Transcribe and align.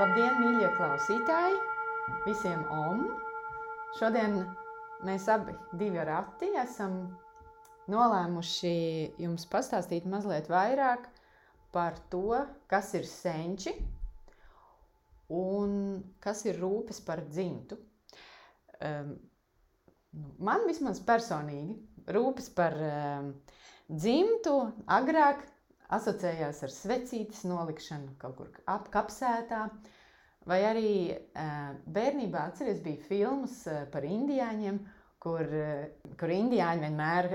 Labdien, 0.00 0.36
mīļie 0.40 0.68
klausītāji! 0.78 1.56
Visiem 2.24 2.60
om! 2.72 3.00
Šodien 3.98 4.38
mēs 5.04 5.26
abi 5.28 5.52
divi 5.82 6.00
ar 6.00 6.08
Ati 6.22 6.48
esam 6.62 6.94
nolēmuši 7.92 8.72
jums 9.20 9.44
pastāstīt 9.52 10.06
mazliet 10.08 10.48
vairāk 10.48 11.04
par 11.76 11.98
to, 12.14 12.22
kas 12.72 12.94
ir 12.96 13.04
senči 13.10 13.74
un 15.42 15.76
kas 16.24 16.46
ir 16.48 16.62
rūpes 16.64 17.02
par 17.10 17.20
dzimtu. 17.28 17.76
Um, 18.80 19.12
man 20.40 20.64
vismaz 20.70 21.04
personīgi 21.12 21.76
rūpes 22.16 22.48
par 22.56 22.80
um, 22.88 23.34
dzimtu 23.92 24.56
agrāk 24.96 25.44
asociējās 25.96 26.62
ar 26.66 26.72
svecītes 26.74 27.42
nolikšanu 27.50 28.14
kaut 28.22 28.36
kur 28.40 28.50
apkapsētā. 28.74 29.64
Vai 30.48 30.58
arī 30.64 30.90
bērnībā 31.96 32.46
atceries, 32.50 32.78
bija 32.84 33.02
filmas 33.08 33.58
par 33.92 34.06
indiāņiem, 34.08 34.78
kur, 35.20 35.42
kur 36.20 36.32
indiāņi 36.32 36.86
vienmēr 36.86 37.28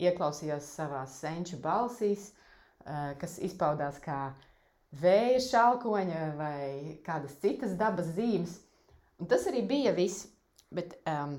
ieklausījās 0.00 0.70
savās 0.78 1.18
senču 1.20 1.58
balsīs, 1.66 2.30
kas 3.20 3.36
izpaudās 3.48 4.00
kā 4.06 4.20
vēja 5.00 5.40
šalkoņa 5.50 6.22
vai 6.40 6.96
kādas 7.06 7.36
citas 7.44 7.76
dabas 7.80 8.08
zīmes. 8.16 8.56
Un 9.20 9.28
tas 9.30 9.44
arī 9.50 9.62
bija 9.68 9.92
viss. 9.96 10.24
Bet 10.72 10.94
um, 11.04 11.36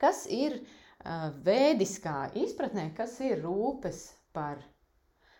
kas 0.00 0.26
ir 0.28 0.58
uh, 0.60 1.30
vēdiskā 1.46 2.16
izpratnē, 2.36 2.90
kas 2.96 3.16
ir 3.24 3.40
rūpes 3.44 4.02
par 4.36 4.60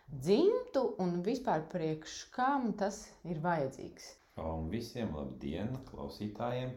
dzimtu 0.07 0.83
un 1.03 1.21
vispār 1.23 1.65
priekš 1.71 2.17
kam 2.35 2.71
tas 2.79 3.01
ir 3.27 3.41
vajadzīgs. 3.43 4.09
Un 4.41 4.69
visiem 4.71 5.15
labdien, 5.17 5.73
klausītājiem! 5.89 6.75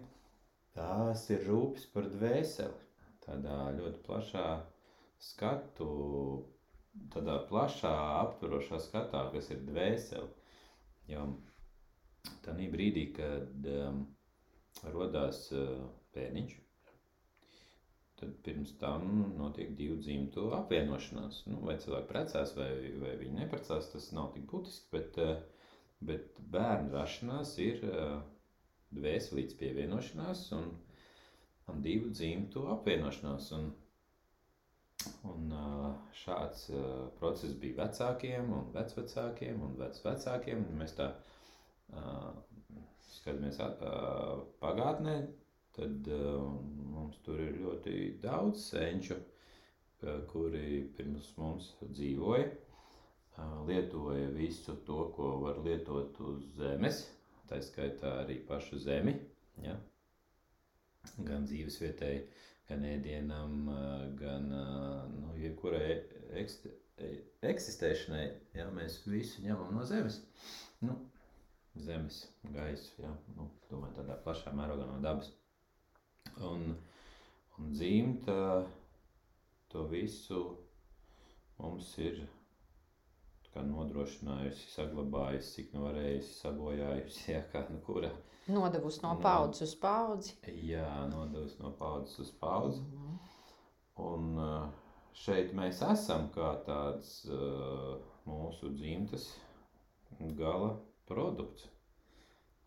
Tās 0.75 1.27
ir 1.35 1.45
rūpes 1.49 1.87
par 1.95 2.07
dvēseli. 2.13 2.87
Tādā 3.25 3.57
ļoti 3.77 4.01
plašā 4.07 4.47
skatu, 5.21 5.89
tādā 7.15 7.37
plašā 7.51 7.93
aptverošā 8.23 8.81
skatā, 8.87 9.27
kas 9.35 9.51
ir 9.55 9.61
dvēseli. 9.67 10.31
Jo 11.11 11.27
tādā 12.47 12.67
brīdī, 12.73 13.05
kad 13.17 13.69
um, 13.75 14.01
rodās 14.95 15.47
uh, 15.53 15.85
bērniņš, 16.17 16.57
tad 18.21 18.35
pirms 18.45 18.75
tam 18.79 19.07
notiek 19.39 19.73
divu 19.77 19.97
dzimtu 20.03 20.51
apvienošanās. 20.57 21.45
Nu, 21.49 21.63
vai 21.65 21.79
cilvēki 21.81 22.09
precās, 22.11 22.53
vai, 22.59 22.71
vai 23.01 23.15
viņi 23.21 23.39
neprecās, 23.39 23.89
tas 23.95 24.11
nav 24.17 24.33
tik 24.35 24.45
būtiski, 24.51 24.91
bet, 24.93 25.19
eh, 25.25 25.41
bet 26.05 26.41
bērnu 26.53 26.93
rašanās 26.97 27.55
ir 27.65 27.85
eh, 27.89 28.19
dvēselīts 28.97 29.57
pievienošanās 29.61 30.45
un, 30.59 30.69
un 31.73 31.83
divu 31.87 32.13
dzimtu 32.13 32.67
apvienošanās. 32.77 33.51
Un, 33.59 33.73
un 35.33 35.57
eh, 35.57 35.91
šāds 36.23 36.69
process 37.19 37.57
bija 37.65 37.81
vecākiem 37.85 38.53
un 38.59 38.73
vecvecākiem 38.77 39.65
un 39.65 39.77
vecvecākiem. 39.81 40.67
Mēs 40.81 40.99
tā 41.01 41.13
skatāmies 43.11 43.57
pagātnē, 44.61 45.15
tad 45.77 46.09
uh, 46.15 46.41
mums 46.93 47.21
tur 47.27 47.41
ir 47.43 47.61
ļoti 47.65 47.97
daudz 48.23 48.71
senču, 48.73 49.19
kuri 50.31 50.81
pirms 50.97 51.27
mums 51.37 51.75
dzīvoja, 51.83 52.47
uh, 52.49 53.57
lietoja 53.69 54.31
visu 54.33 54.79
to, 54.87 55.03
ko 55.17 55.35
var 55.45 55.61
lietot 55.65 56.17
uz 56.25 56.47
zemes, 56.57 57.05
tā 57.51 57.61
skaitā 57.65 58.21
arī 58.23 58.41
pašu 58.49 58.81
zemi, 58.81 59.19
ja? 59.65 59.77
gan 61.25 61.45
dzīves 61.49 61.81
vietai, 61.83 62.15
gan 62.69 62.85
ēdienam, 62.89 63.57
uh, 63.69 64.07
gan 64.21 64.49
nu, 64.51 65.35
jebkurai 65.41 65.99
ekst 66.41 66.71
eksistēšanai, 67.47 68.25
ja 68.57 68.67
mēs 68.75 69.01
visu 69.09 69.45
ņemam 69.45 69.73
no 69.77 69.85
zemes. 69.89 70.21
Nu, 70.85 70.97
zemes, 71.87 72.23
gaisa, 72.55 72.93
ja? 73.01 73.13
nu, 73.37 73.49
domāju, 73.71 74.01
tādā 74.01 74.19
plašā 74.25 74.53
mērogā 74.57 74.89
no 74.89 74.99
dabas. 75.05 75.31
Un, 76.51 76.75
un 77.59 77.73
dzimta 77.73 78.67
to 79.71 79.87
visu 79.91 80.43
mums 81.61 81.93
ir 81.99 82.23
nodrošinājusi, 83.61 84.71
saglabājusi, 84.73 85.55
cik 85.57 85.73
nu 85.75 85.85
varējusi, 85.85 86.35
sabojājusi. 86.39 87.25
Jā, 87.33 87.41
kā, 87.53 87.65
nu, 87.69 87.81
kura, 87.85 88.13
Nodevusi 88.51 89.01
no 89.03 89.15
paudzes 89.23 89.69
uz 89.69 89.75
paudzi. 89.79 90.35
Jā, 90.67 90.87
nodevusi 91.11 91.61
no 91.61 91.71
paudzes 91.79 92.19
uz 92.25 92.31
paudzi. 92.41 92.81
Mm. 92.83 93.19
Un 94.01 94.31
uh, 94.41 94.65
šeit 95.15 95.53
mēs 95.57 95.83
esam 95.87 96.31
kā 96.35 96.55
tāds 96.67 97.13
uh, 97.29 98.01
mūsu 98.27 98.73
dzimtas 98.75 99.29
gala 100.39 100.73
produkts. 101.11 101.69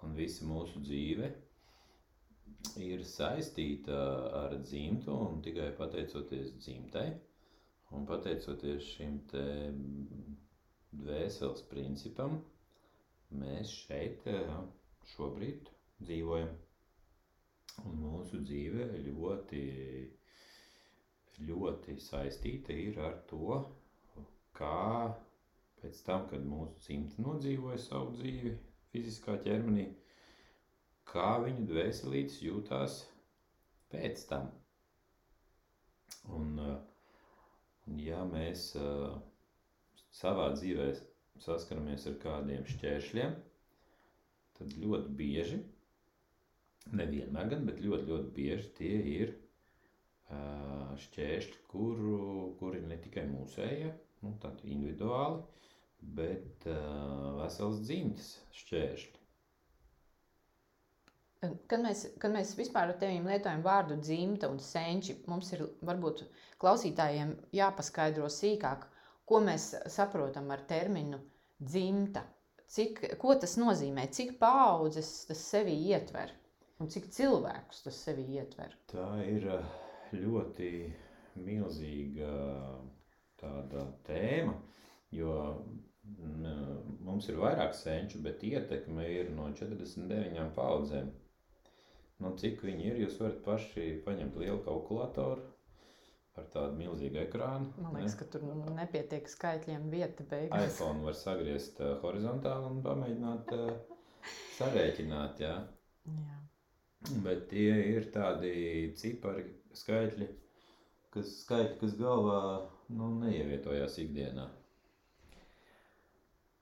Un 0.03 0.16
visa 0.16 0.45
mūsu 0.47 0.84
dzīve 0.84 1.31
ir 2.89 3.03
saistīta 3.15 3.99
ar 4.43 4.57
dzimtu 4.63 5.13
un 5.27 5.41
tikai 5.45 5.69
pateicoties 5.77 6.53
dzimtai 6.63 7.07
un 7.97 8.05
pateicoties 8.09 8.85
šim 8.95 9.17
te 9.31 9.43
dvēseles 11.01 11.61
principam, 11.69 12.39
mēs 13.41 13.73
šeit 13.85 14.25
eh, 14.31 14.53
šobrīd 15.13 15.69
dzīvojam. 16.07 16.51
Un 17.89 17.95
mūsu 18.05 18.39
dzīve 18.45 18.85
ļoti, 19.07 19.61
ļoti 21.49 21.95
saistīta 22.07 22.75
ir 22.85 22.99
ar 23.07 23.15
to, 23.31 23.59
kā 24.59 24.75
pēc 25.81 26.01
tam, 26.09 26.27
kad 26.29 26.45
mūsu 26.49 26.77
dzimta 26.85 27.25
nodzīvoja 27.25 27.81
savu 27.87 28.13
dzīvi 28.19 28.53
fiziskā 28.93 29.39
ķermenī, 29.47 29.87
kā 31.11 31.29
viņu 31.43 31.65
dvēselītes 31.69 32.39
jūtās 32.45 32.99
pēc 33.93 34.25
tam. 34.29 34.49
Un, 36.37 36.53
un 37.87 37.99
ja 37.99 38.21
mēs 38.29 38.69
savā 40.13 40.47
dzīvē 40.55 40.87
saskaramies 41.43 42.07
ar 42.11 42.17
kādiem 42.23 42.65
šķēršļiem, 42.69 43.33
tad 44.59 44.75
ļoti 44.83 45.15
bieži, 45.19 45.59
nevienmēr 46.99 47.49
gan, 47.53 47.65
bet 47.67 47.81
ļoti, 47.83 48.09
ļoti 48.11 48.33
bieži 48.37 48.69
tie 48.79 48.93
ir 49.15 49.33
šķēršļi, 51.07 51.59
kuru, 51.71 52.19
kuri 52.61 52.81
ne 52.87 52.97
tikai 53.03 53.25
mūsējie, 53.33 53.91
nu, 54.23 54.33
tādi 54.43 54.71
individuāli, 54.75 55.41
bet 56.19 56.67
vesels 57.41 57.83
dzimtas 57.85 58.31
šķēršļi. 58.61 59.22
Kad 61.43 61.81
mēs, 61.83 62.05
kad 62.21 62.31
mēs 62.31 62.53
vispār 62.57 62.91
ar 62.93 62.97
tevi 63.01 63.19
lietojam 63.25 63.63
vārdu 63.65 63.97
dzimta 63.99 64.49
un 64.51 64.59
senči, 64.63 65.17
mums 65.27 65.51
ir 65.55 65.65
varbūt 65.89 66.23
klausītājiem 66.63 67.33
jāpaskaidro 67.57 68.29
sīkāk, 68.31 68.85
ko 69.27 69.41
mēs 69.43 69.69
saprotam 69.91 70.51
ar 70.55 70.63
terminu 70.69 71.19
dzimta. 71.59 72.23
Cik, 72.73 73.03
ko 73.21 73.35
tas 73.37 73.57
nozīmē, 73.61 74.07
cik 74.15 74.37
paudzes 74.39 75.09
tas 75.29 75.41
sevi 75.51 75.75
ietver 75.91 76.31
un 76.81 76.89
cik 76.89 77.09
cilvēkus 77.13 77.83
tas 77.85 77.99
sevi 78.07 78.23
ietver? 78.37 78.73
Tā 78.91 79.07
ir 79.29 79.45
eh, 79.57 79.67
ļoti 80.15 80.69
milzīga 81.43 82.31
tāda 83.41 83.83
tēma, 84.07 84.55
jo 85.13 85.35
mm, 86.07 86.97
mums 87.05 87.29
ir 87.29 87.39
vairāk 87.41 87.75
senču, 87.77 88.21
bet 88.25 88.44
ietekme 88.47 89.06
ir 89.19 89.31
no 89.35 89.50
49 89.59 90.50
paudzēm. 90.57 91.12
Nu, 92.23 92.31
cik 92.39 92.61
viņi 92.63 92.87
ir, 92.89 93.01
jūs 93.05 93.19
varat 93.19 93.41
paši 93.45 93.89
paņemt 94.05 94.37
lielu 94.39 94.61
kalkulatoru 94.65 95.43
ar 96.39 96.45
tādu 96.53 96.77
milzīgu 96.79 97.19
ekrānu. 97.27 97.73
Man 97.83 97.97
liekas, 97.97 98.15
ne? 98.15 98.19
ka 98.21 98.27
tur 98.33 98.45
nepietiek 98.77 99.27
skaitļiem 99.29 99.89
vieta 99.91 100.25
beigās. 100.29 100.71
iPhone 100.71 101.05
var 101.05 101.17
sagriezt 101.17 101.81
uh, 101.83 101.97
horizontāli 102.01 102.69
un 102.71 102.79
pamēģināt 102.85 103.53
uh, 103.57 103.99
sarēķināt, 104.57 105.43
jā. 105.43 105.53
jā. 106.07 106.39
Bet 107.25 107.45
tie 107.51 107.69
ir 107.91 108.07
tādi 108.15 108.55
cipari, 108.97 109.45
skaitļi, 109.77 110.29
kas, 111.13 111.37
skaitļi, 111.43 111.77
kas 111.83 111.97
galvā 111.99 112.41
nu, 112.95 113.11
neievietojās 113.19 113.99
ikdienā. 114.05 114.47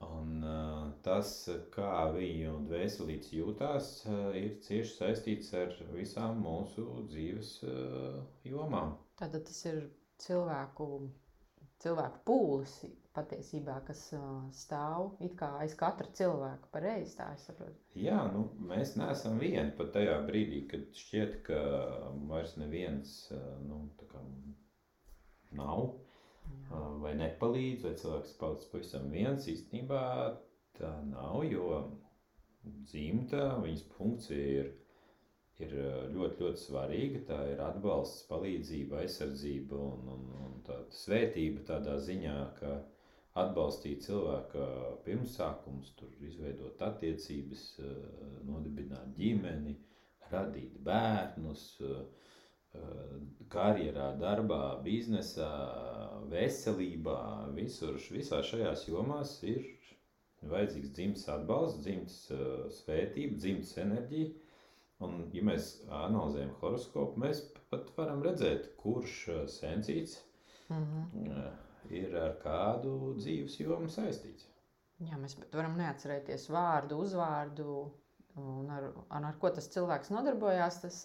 Un, 0.02 0.42
uh, 0.42 0.90
tas, 1.06 1.30
kā 1.74 1.92
viņu 2.14 2.56
dvēselīts 2.66 3.32
jūtās, 3.36 3.90
uh, 4.10 4.30
ir 4.38 4.56
cieši 4.66 4.96
saistīts 4.96 5.52
ar 5.58 5.74
visām 5.94 6.42
mūsu 6.42 6.86
dzīves 7.10 7.54
uh, 7.68 8.22
jomām. 8.48 8.96
Tātad 9.20 9.46
tas 9.48 9.60
ir 9.70 9.84
cilvēku 10.22 10.88
cilvēku 11.82 12.20
pūlis 12.28 12.74
patiesībā, 13.16 13.80
kas 13.86 14.04
uh, 14.16 14.26
stāv 14.54 15.16
it 15.26 15.34
kā 15.38 15.48
aiz 15.62 15.74
katra 15.78 16.08
cilvēka. 16.18 16.70
Pareizi 16.74 17.16
tā 17.18 17.32
es 17.36 17.46
saprotu. 17.48 17.76
Jā, 17.98 18.20
nu, 18.34 18.46
mēs 18.70 18.94
neesam 19.00 19.40
vieni 19.42 19.70
pat 19.78 19.92
tajā 19.96 20.16
brīdī, 20.28 20.62
kad 20.70 20.86
šķiet, 21.02 21.36
ka 21.48 21.60
vairs 22.30 22.54
neviens 22.60 23.16
uh, 23.34 23.42
nu, 23.66 23.84
tā 24.00 24.08
kā 24.14 24.22
nav 25.58 25.84
uh, 25.84 26.11
vai 27.02 27.12
nepalīdz, 27.18 27.84
vai 27.86 27.94
cilvēks 28.00 28.36
palicis 28.40 28.70
pavisam 28.72 29.10
viens. 29.12 29.48
Īstenībā 29.50 30.02
tā 30.78 30.92
nav, 31.08 31.42
jo 31.48 31.66
dzimta, 32.88 33.48
viņas 33.62 33.84
funkcija 33.96 34.62
ir, 34.62 34.70
ir 35.64 35.74
ļoti, 36.14 36.40
ļoti 36.44 36.62
svarīga. 36.62 37.22
Tā 37.28 37.40
ir 37.52 37.62
atbalsts, 37.64 38.24
palīdzība, 38.30 39.02
aizsardzība 39.02 39.78
un, 39.78 40.08
un, 40.16 40.26
un 40.46 40.58
tāda 40.66 40.98
svētība 41.02 41.64
tādā 41.68 41.98
ziņā, 42.06 42.38
ka 42.60 42.78
atbalstīt 43.42 44.04
cilvēka 44.04 44.66
pirmsākumus, 45.06 45.94
tur 45.96 46.12
izveidot 46.20 46.82
attiecības, 46.84 47.68
nodibināt 48.44 49.14
ģimeni, 49.16 49.78
radīt 50.32 50.76
bērnus, 50.84 51.64
uh, 51.84 52.02
karjerā, 53.52 54.06
darbā, 54.20 54.60
biznesā, 54.84 55.48
veselībā, 56.32 57.16
visur, 57.56 57.98
visā 58.14 58.38
šajās 58.48 58.86
jomās 58.88 59.34
ir 59.44 59.66
vajadzīgs 60.48 60.92
dzimtas 60.96 61.26
atbalsts, 61.34 61.82
dzimtas 61.84 62.16
uh, 62.34 62.70
svētība, 62.80 63.36
dzimtas 63.42 63.74
enerģija. 63.82 64.30
Un, 65.02 65.18
ja 65.34 65.42
mēs 65.44 65.68
analizējam 65.90 66.54
horoskopu, 66.60 67.20
mēs 67.22 67.42
pat 67.72 67.90
varam 67.98 68.22
redzēt, 68.26 68.72
kurš 68.80 69.18
sensīts 69.58 70.20
Mhm. 70.72 71.28
uh, 71.28 71.50
ir 71.92 72.14
ar 72.16 72.36
kādu 72.42 72.92
dzīves 73.18 73.58
jomu 73.60 73.90
saistīts. 73.92 74.46
Jā, 75.02 75.18
mēs 75.20 75.34
pat 75.36 75.52
varam 75.58 75.74
neatcerēties 75.76 76.46
vārdu, 76.54 77.00
uzvārdu 77.04 77.66
un 78.40 78.70
ar, 78.70 78.86
un 79.18 79.26
ar 79.28 79.36
ko 79.42 79.50
tas 79.50 79.68
cilvēks 79.74 80.12
nodarbojās. 80.14 80.78
Tas, 80.84 81.00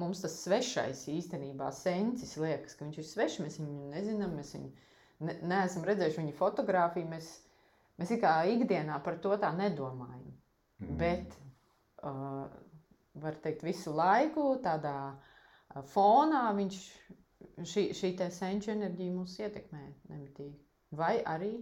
mums 0.00 0.20
tas 0.24 0.34
svešais 0.44 1.04
īstenībā 1.12 1.70
sensis 1.76 2.34
liekas, 2.40 2.76
ka 2.76 2.84
viņš 2.86 2.98
ir 3.02 3.08
svešs. 3.10 3.40
Mēs 3.44 3.58
viņu 3.60 3.90
nezinām, 3.94 4.34
mēs 4.38 4.52
viņu 4.56 4.70
ne, 5.28 5.36
neesam 5.52 5.86
redzējuši 5.88 6.20
viņa 6.22 6.34
fotografiju. 6.40 7.08
Mēs, 7.12 7.30
mēs 8.00 8.12
kā 8.22 8.34
ikdienā 8.54 8.98
par 9.06 9.18
to 9.24 9.36
tā 9.44 9.52
nedomājam. 9.56 10.26
Mm. 10.84 10.96
Bet, 11.00 11.36
uh, 12.04 12.44
var 13.24 13.38
teikt, 13.46 13.64
visu 13.64 13.94
laiku 13.96 14.50
tādā 14.66 14.96
fonā 15.94 16.42
viņš, 16.58 16.80
šī, 17.72 17.86
šī 17.96 18.12
senču 18.36 18.72
enerģija 18.74 19.14
mūs 19.16 19.38
ietekmē 19.40 19.82
nemitīgi. 20.12 20.56
Vai 20.96 21.14
arī 21.36 21.54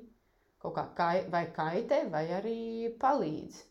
kaut 0.63 0.75
kā 0.79 0.85
kai, 0.99 1.15
vai 1.33 1.45
kaitē, 1.57 2.03
vai 2.13 2.25
arī 2.41 2.59
palīdz. 3.03 3.63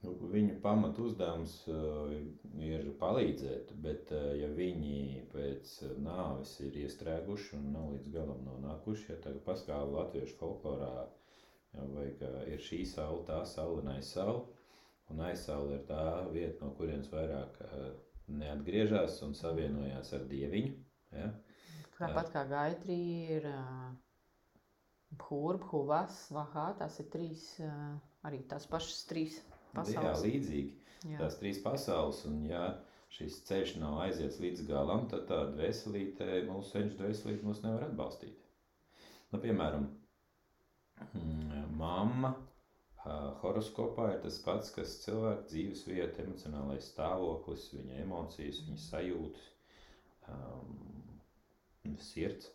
Nu, 0.00 0.14
Viņu 0.32 0.54
pamatu 0.64 1.04
uzdevums 1.10 1.54
uh, 1.68 2.12
ir 2.64 2.86
palīdzēt, 3.00 3.72
bet, 3.84 4.12
uh, 4.16 4.30
ja 4.38 4.46
viņi 4.56 5.24
pēc 5.32 5.74
nāves 6.00 6.54
ir 6.64 6.78
iestrēguši 6.86 7.58
un 7.58 7.66
nav 7.74 7.90
līdz 7.94 8.12
galam 8.14 8.40
nonākuši, 8.46 9.10
ja 9.12 9.18
tagad 9.26 9.42
paskāla 9.48 9.90
latviešu 9.98 10.38
folklorā, 10.38 10.94
vai 11.92 12.06
ir 12.50 12.64
šī 12.64 12.80
saule, 12.88 13.20
tā 13.28 13.42
saule 13.46 13.82
un 13.84 13.92
aizsaule, 13.92 14.40
un 15.12 15.20
aizsaule 15.28 15.76
ir 15.76 15.84
tā 15.90 16.00
vieta, 16.32 16.64
no 16.64 16.72
kurienes 16.78 17.12
vairāk 17.12 17.60
neatgriežas 18.40 19.20
un 19.26 19.36
savienojās 19.36 20.14
ar 20.16 20.24
dieviņu. 20.32 20.72
Ja? 21.20 21.28
Tāpat 22.00 22.32
kā 22.32 22.46
gaitrī 22.48 22.98
ir 23.36 23.46
Bhūra, 25.20 25.60
Bhuvas, 25.60 26.24
Vahā, 26.32 26.70
tās 26.80 26.98
ir 27.02 27.12
trīs, 27.12 27.46
arī 28.26 28.40
tās 28.50 28.66
pašas 28.70 29.04
trīs 29.10 29.40
Jā, 29.70 29.78
pasaules. 29.80 30.24
līdzīgi. 30.26 30.76
Jā. 31.08 31.16
tās 31.22 31.38
trīs 31.40 31.58
pasaules, 31.64 32.20
un 32.28 32.42
ja 32.44 32.64
šis 33.14 33.40
ceļš 33.48 33.78
nav 33.80 34.02
aiziets 34.04 34.36
līdz 34.42 34.66
galam, 34.68 35.06
tad 35.10 35.24
tā 35.30 35.40
dvēselīte, 35.54 36.42
mūsu 36.50 36.74
senču 36.74 37.00
dvēselīte 37.00 37.46
mūs 37.46 37.62
nevar 37.64 37.88
atbalstīt. 37.88 38.36
Nu, 39.30 39.40
piemēram, 39.40 39.88
mm, 41.14 41.64
mamma 41.78 42.34
horoskopā 43.40 44.10
ir 44.14 44.20
tas 44.24 44.38
pats, 44.44 44.70
kas 44.74 44.98
cilvēka 45.04 45.46
dzīves 45.48 45.86
vieta, 45.88 46.24
emocionālais 46.24 46.90
stāvoklis, 46.92 47.70
viņa 47.72 48.00
emocijas, 48.04 48.60
viņa 48.66 48.80
sajūtas, 48.84 49.46
um, 50.28 51.94
sirds. 52.04 52.50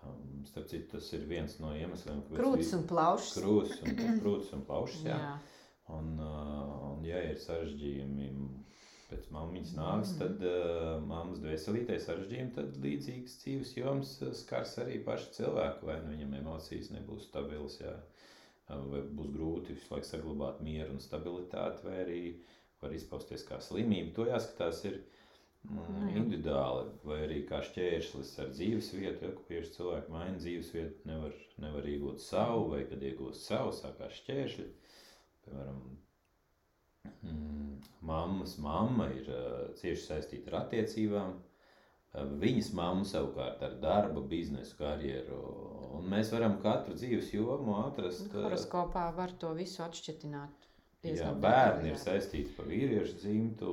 Um, 0.00 0.40
starp 0.48 0.70
citu, 0.70 0.86
tas 0.94 1.10
ir 1.12 1.26
viens 1.28 1.58
no 1.60 1.74
iemesliem, 1.76 2.22
kāpēc 2.24 2.38
Krūtis 2.40 2.70
un 2.72 2.86
plaušas. 2.88 3.34
krūtis 3.36 3.82
un, 3.84 3.98
krūtis 4.22 4.54
un 4.56 4.62
plaušas, 4.64 5.02
jā. 5.04 5.18
Jā. 5.20 5.34
Un, 5.98 6.10
uh, 6.22 6.72
un 6.92 7.04
ja 7.08 7.20
ir 7.30 7.38
sarežģījumi 7.42 8.30
pēc 9.10 9.26
mammas 9.34 9.72
Mhm. 9.72 9.78
nāves, 9.80 10.12
tad 10.20 10.42
uh, 10.46 11.00
mammas 11.02 11.40
dvēselītē 11.42 11.96
sarežģījumi, 12.04 12.54
tad 12.58 12.76
līdzīgas 12.84 13.38
dzīves 13.42 13.72
joms 13.80 14.12
uh, 14.22 14.32
skars 14.42 14.76
arī 14.84 15.00
pašu 15.06 15.32
cilvēku. 15.40 15.88
Vai 15.90 15.98
nu 16.04 16.14
viņam 16.14 16.36
emocijas 16.42 16.92
nebūs 16.94 17.26
stabilas, 17.30 17.80
jā, 17.82 17.96
vai 18.70 19.02
būs 19.18 19.32
grūti 19.34 19.74
visu 19.74 19.90
laiku 19.94 20.06
saglabāt 20.12 20.60
mieru 20.62 20.94
un 20.94 21.02
stabilitāti, 21.02 21.86
vai 21.88 21.96
arī 22.04 22.20
var 22.82 22.94
izpausties 22.96 23.42
kā 23.48 23.58
slimība. 23.60 24.14
To 24.16 24.28
jāskatās 24.30 24.84
ir 24.88 25.00
mm, 25.00 25.88
Nu 25.90 26.06
individuāli, 26.16 26.86
vai 27.04 27.18
arī 27.26 27.40
kā 27.48 27.58
šķēršlis 27.66 28.30
ar 28.44 28.52
dzīves 28.54 28.92
vietu. 28.96 29.26
Ja, 29.26 29.32
ka 29.36 29.42
bieži 29.50 29.74
cilvēki 29.74 30.14
maina 30.14 30.38
dzīves 30.38 30.70
vietu, 30.76 31.02
nevar, 31.10 31.34
nevar 31.60 31.88
iegūt 31.90 32.22
savu, 32.24 32.68
vai 32.72 32.84
kad 32.88 33.02
iegūst 33.10 33.44
savu, 33.50 33.74
sākās 33.76 34.16
šķēršļi. 34.22 34.68
Piemēram, 35.44 35.78
mm, 37.22 37.76
mammas 38.10 38.56
mamma 38.62 39.06
ir 39.14 39.28
uh, 39.32 39.68
cieši 39.80 40.04
saistīta 40.06 40.52
ar 40.52 40.58
attiecībām. 40.64 41.36
Uh, 42.10 42.32
viņas 42.42 42.72
mamma 42.76 43.06
savukārt 43.06 43.62
ar 43.66 43.76
darbu, 43.82 44.24
biznesu, 44.30 44.76
karjeru. 44.80 45.40
Un 46.00 46.08
mēs 46.12 46.32
varam 46.34 46.58
katru 46.62 46.96
dzīves 46.98 47.32
jomu 47.34 47.76
atrast. 47.84 48.28
uh, 48.34 48.44
Horoskopā 48.48 49.08
var 49.16 49.32
to 49.42 49.52
visu 49.58 49.82
atšķitināt. 49.86 50.68
Jā, 51.06 51.30
bērni 51.40 51.94
ir 51.94 51.96
saistīti 51.96 52.52
par 52.58 52.66
vīriešu 52.68 53.14
dzimtu, 53.22 53.70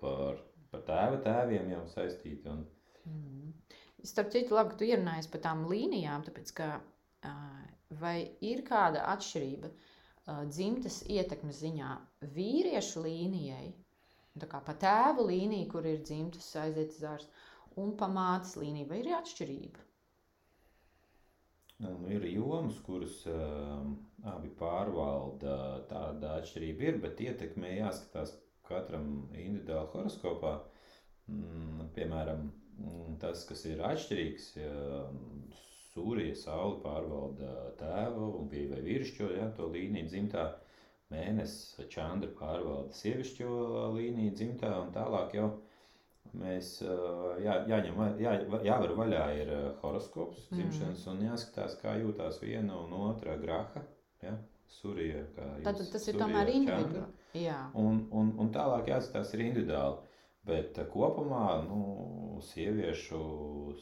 par, 0.00 0.40
par 0.72 0.80
tēva 0.88 1.20
tēviem 1.22 1.70
jau 1.76 1.84
saistīti. 1.94 2.50
Un, 2.50 2.66
Mhm. 3.08 3.52
Starp 4.04 4.28
citu, 4.30 4.52
labi, 4.54 4.70
ka 4.70 4.76
tu 4.76 4.84
ierunājies 4.84 5.26
par 5.32 5.40
tām 5.40 5.62
līnijām, 5.70 6.22
tāpēc 6.26 6.50
ka 6.54 6.66
vai 8.00 8.16
ir 8.44 8.60
kāda 8.66 9.00
atšķirība 9.14 9.70
ā, 9.70 9.97
dzimtas 10.52 11.00
ietekmes 11.16 11.60
ziņā 11.64 11.90
vīriešu 12.38 13.04
līnijai, 13.08 13.68
tā 14.38 14.48
kā 14.54 14.62
pa 14.68 14.76
tēvu 14.86 15.28
līniju, 15.32 15.68
kur 15.74 15.86
ir 15.88 16.02
dzimtas 16.04 16.50
aiziet 16.64 16.96
zārs, 17.00 17.28
un 17.78 17.94
pa 18.00 18.10
mātes 18.18 18.56
līniju, 18.60 18.90
vai 18.92 19.02
ir 19.04 19.14
atšķirība? 19.20 19.88
un 21.86 22.10
ir 22.10 22.24
jomas, 22.26 22.78
kuras 22.86 23.20
um, 23.30 23.92
abi 24.26 24.50
pārvalda. 24.58 25.54
Tāda 25.90 26.32
atšķirība 26.40 26.88
ir, 26.88 26.98
bet 27.04 27.20
ietekmē 27.22 27.76
jāskatās 27.76 28.34
katram 28.68 29.28
individuāli 29.38 29.92
horoskopā. 29.94 30.54
Mm, 31.30 31.86
piemēram, 31.94 32.48
mm, 32.80 33.18
tas, 33.22 33.44
kas 33.48 33.62
ir 33.70 33.84
atšķirīgs, 33.86 34.48
ja 34.58 34.72
Sūrija 35.98 36.34
saule 36.38 36.76
pārvalda 36.82 37.48
tēvu 37.80 38.26
un 38.38 38.48
bija 38.50 38.78
vīrišķo, 38.84 39.30
ja, 39.36 39.48
to 39.56 39.66
līniju 39.72 40.06
dzimtā. 40.12 40.44
Mēnesis 41.10 41.88
Čandra 41.90 42.28
pārvalda 42.38 42.92
sievišķo 42.92 43.48
līniju 43.96 44.34
dzimtā 44.36 44.70
un 44.82 44.92
tālāk 44.92 45.34
jau 45.38 45.48
mēs 46.38 46.74
jā, 47.42 47.54
jāņem, 47.70 47.96
jā, 48.20 48.34
va- 48.52 48.60
jāvar 48.66 48.92
vaļā 48.98 49.24
ir 49.40 49.52
horoskops 49.82 50.50
Mhm. 50.50 50.58
dzimšanas 50.60 51.06
un 51.08 51.22
jāskatās, 51.24 51.78
kā 51.82 51.96
jūtās 52.02 52.38
viena 52.42 52.76
un 52.84 52.92
otra 52.92 53.36
graha, 53.40 53.82
ja, 54.22 54.36
Surija, 54.68 55.24
kā 55.34 55.46
Tad 55.64 55.76
jūs, 55.80 55.90
tas 55.90 56.06
ir 56.08 56.14
Surija, 56.14 56.26
tomēr 56.26 56.46
Čandra. 56.52 56.76
individuāli. 56.78 57.06
Un, 57.74 58.06
un, 58.12 58.34
un 58.38 58.50
tālāk 58.52 58.86
jāskatās 58.92 59.32
ir 59.34 59.40
individuāli. 59.48 59.96
Bet 60.48 60.78
ā, 60.80 60.84
kopumā 60.88 61.44
nu, 61.66 61.80
sieviešu, 62.48 63.22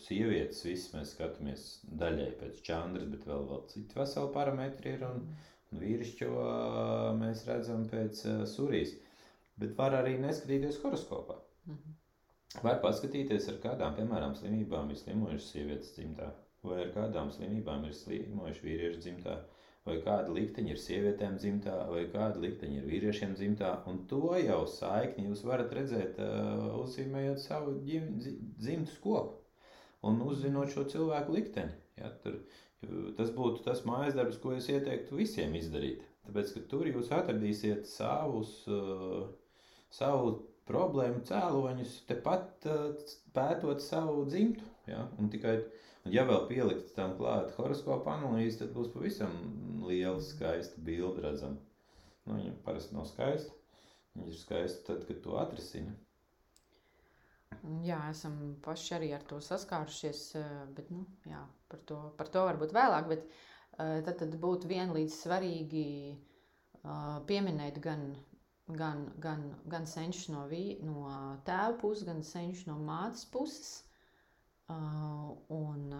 sievietes 0.03 0.65
visas 0.67 0.95
mēs 0.95 1.13
skatāmies 1.15 1.67
daļai 2.01 2.31
pēc 2.41 2.63
čandras, 2.67 3.07
bet 3.13 3.27
vēl, 3.29 3.45
vēl 3.51 3.61
citi 3.71 3.99
veseli 3.99 4.33
parametri 4.35 4.97
ir. 4.97 5.05
Un, 5.07 5.29
un 5.71 5.83
vīrišķo 5.83 6.31
ā, 6.43 6.55
mēs 7.21 7.45
redzam 7.49 7.85
pēc 7.91 8.25
uh, 8.31 8.43
surijas. 8.51 8.97
Bet 9.61 9.77
var 9.79 9.95
arī 10.01 10.17
neskatīties 10.23 10.81
horoskopā. 10.83 11.39
Mhm. 11.71 11.95
Var 12.65 12.81
paskatīties, 12.81 13.51
ar 13.53 13.61
kādām, 13.63 13.95
piemēram, 13.99 14.35
slimībām 14.39 14.91
ir 14.93 15.01
slimojušas 15.01 15.49
sievietes 15.53 15.93
dzimtā, 15.97 16.31
vai 16.65 16.79
ar 16.87 16.93
kādām 16.95 17.33
slimībām 17.35 17.85
ir 17.89 17.97
slimojuši 17.97 18.65
vīrieši 18.65 19.03
dzimtā, 19.03 19.35
vai 19.87 19.97
kāda 20.03 20.35
likteņa 20.35 20.73
ir 20.75 20.81
sievietēm 20.83 21.37
dzimtā, 21.41 21.77
vai 21.91 22.05
kāda 22.13 22.43
likteņa 22.43 22.81
ir 22.81 22.89
vīriešiem 22.91 23.37
dzimtā. 23.39 23.73
Un 23.91 24.03
to 24.11 24.35
jau 24.41 24.61
saikni 24.71 25.29
jūs 25.29 25.45
varat 25.47 25.73
redzēt, 25.79 26.19
uh, 26.23 26.73
uzzīmējot 26.83 27.43
savu 27.43 27.77
ģim, 27.87 28.17
dzi- 28.21 28.39
dzimtas 28.59 28.99
kopu 29.05 29.39
un 30.07 30.21
uzzinot 30.27 30.75
šo 30.75 30.85
cilvēku 30.91 31.39
likteni. 31.39 31.75
Ja, 32.01 32.11
tur, 32.23 32.41
tas 33.17 33.31
būtu 33.35 33.63
tas 33.65 33.85
mājas 33.89 34.19
darbs, 34.19 34.39
ko 34.43 34.53
es 34.57 34.69
ieteiktu 34.73 35.19
visiem 35.23 35.55
izdarīt. 35.59 36.05
Tāpēc, 36.27 36.53
ka 36.57 36.65
tur 36.71 36.91
jūs 36.91 37.13
atradīsiet 37.15 37.87
savus, 37.89 38.59
uh, 38.67 39.29
savu 39.95 40.35
problēmu 40.67 41.23
cēloņus, 41.29 42.01
tepat 42.11 42.67
uh, 42.71 42.89
pētot 43.37 43.83
savu 43.85 44.27
dzimtu. 44.27 44.67
Ja? 44.91 45.07
Un 45.21 45.31
tikai, 45.31 45.61
un 45.63 45.76
ja 46.13 46.25
vēl 46.29 46.47
pielikt 46.51 46.93
tam 46.97 47.15
klāt 47.19 47.53
horoskopu 47.57 48.11
analīzi, 48.13 48.59
tad 48.63 48.73
būs 48.77 48.91
pavisam 48.95 49.33
liela 49.89 50.21
skaista 50.23 50.81
bilde 50.87 51.23
redzama. 51.25 51.61
Nu, 52.27 52.37
viņa 52.41 52.55
parasti 52.67 52.97
nav 52.97 53.07
skaista. 53.11 53.53
Viņa 54.17 54.33
ir 54.33 54.39
skaista 54.41 54.87
tad, 54.93 55.05
kad 55.09 55.21
to 55.25 55.37
atrisina. 55.41 55.93
Jā, 57.87 57.99
esam 58.13 58.37
paši 58.65 58.95
arī 58.97 59.09
ar 59.17 59.23
to 59.31 59.39
saskārušies, 59.43 60.23
eh, 60.41 60.55
bet 60.77 60.91
nu, 60.95 61.05
jā, 61.31 61.43
par, 61.71 61.81
to, 61.91 61.99
par 62.19 62.31
to 62.35 62.43
varbūt 62.49 62.75
vēlāk. 62.77 63.09
Bet, 63.13 63.27
eh, 63.79 64.01
tad, 64.07 64.17
tad 64.23 64.35
būtu 64.43 64.71
vienlīdz 64.73 65.17
svarīgi 65.25 65.85
eh, 66.13 67.21
pieminēt 67.31 67.81
gan, 67.87 68.05
gan, 68.83 69.07
gan, 69.27 69.47
gan 69.75 69.87
senčus 69.87 70.29
no, 70.35 70.45
vī, 70.51 70.65
no 70.83 71.07
tēva 71.47 71.77
puses, 71.83 72.07
gan 72.11 72.23
senčus 72.27 72.67
no 72.71 72.79
mātes 72.91 73.25
puses. 73.37 73.86
Un 74.69 75.95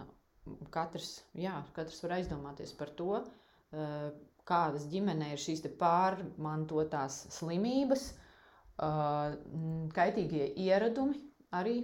katrs, 0.75 1.11
jā, 1.39 1.53
katrs 1.75 2.01
var 2.03 2.13
aizdomāties 2.17 2.73
par 2.79 2.91
to, 2.99 3.07
kādas 4.51 4.87
ģimenē 4.91 5.29
ir 5.35 5.41
šīs 5.43 5.63
pārmantotās 5.79 7.21
slimības, 7.37 8.03
kaitīgie 9.97 10.49
ieradumi, 10.65 11.19
arī 11.61 11.77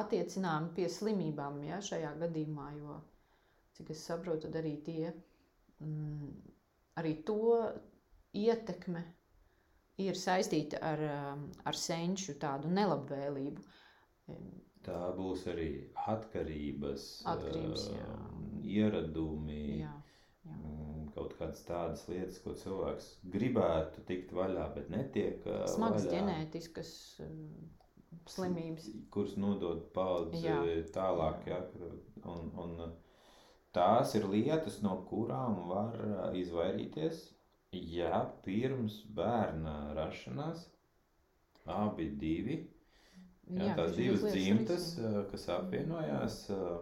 attiecināmi 0.00 0.70
pie 0.76 0.88
slimībām 0.88 1.58
ja, 1.68 1.80
šajā 1.84 2.12
gadījumā, 2.22 2.68
jo, 2.78 3.00
cik 3.76 3.90
es 3.94 4.04
saprotu, 4.08 4.48
arī 4.60 4.76
tie, 4.86 5.10
mm, 5.82 6.30
arī 7.02 7.12
to 7.28 7.36
ietekme 8.44 9.02
ir 10.06 10.16
saistīta 10.16 10.80
ar, 10.90 11.02
um, 11.34 11.42
ar 11.68 11.76
senču 11.76 12.34
tādu 12.40 12.70
nelabvēlību. 12.78 13.64
Tā 14.82 15.00
būs 15.14 15.44
arī 15.46 15.66
atkarības, 16.10 17.02
Atkarības, 17.30 17.84
jā. 17.94 18.06
uh, 18.06 18.54
ieradumi, 18.66 19.60
Jā, 19.82 19.92
jā. 20.48 20.56
mm, 20.56 21.04
kaut 21.14 21.36
kādas 21.38 21.62
tādas 21.68 22.02
lietas, 22.10 22.40
ko 22.42 22.54
cilvēks 22.58 23.12
gribētu 23.34 24.02
tikt 24.08 24.32
vaļā, 24.34 24.64
bet 24.74 24.90
netiek 24.90 25.46
uh, 25.46 25.60
Smagas 25.70 26.08
vaļā. 26.08 26.16
ģenētiskas 26.16 26.90
um, 27.28 27.44
slimības. 28.26 28.88
kuras 29.14 29.36
nodod 29.38 29.84
paudzi 29.94 30.42
Jā. 30.48 30.58
tālāk. 30.94 31.46
Ja? 31.46 31.60
Un, 32.34 32.50
un 32.64 32.92
tās 33.74 34.16
ir 34.18 34.26
lietas, 34.30 34.80
no 34.82 34.98
kurām 35.08 35.62
var 35.70 35.94
izvairīties, 36.38 37.22
ja 37.72 38.24
pirms 38.44 38.98
bērna 39.16 39.94
rašanās 39.96 40.66
abi 41.70 42.10
divi, 42.18 42.56
ja, 43.56 43.66
Jā, 43.70 43.74
tās 43.76 43.96
divas 43.96 44.22
dzimtas, 44.32 44.84
risina. 44.96 45.18
uh, 45.20 45.30
kas 45.30 45.48
apvienojās, 45.48 46.36
uh, 46.50 46.78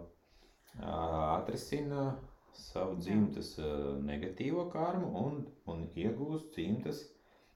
atrisina 1.39 2.17
savu 2.55 2.97
dzimtas 3.01 3.55
uh, 3.59 3.97
negatīvo 4.05 4.69
karmu 4.73 5.11
un, 5.25 5.41
un 5.71 5.87
iegūst 5.97 6.53
dzimtas 6.57 7.05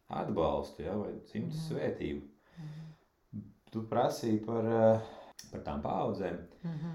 atbalstu 0.08 0.82
ja? 0.86 0.94
vai 0.96 1.12
dzimtas 1.24 1.58
Mhm. 1.58 1.66
svētību. 1.68 2.22
Mhm. 2.58 3.42
Tu 3.74 3.82
prasīji 3.90 4.44
par, 4.46 4.66
eh, 4.66 5.00
par 5.50 5.60
tām 5.66 5.80
paudzēm, 5.82 6.36
Mhm. 6.64 6.90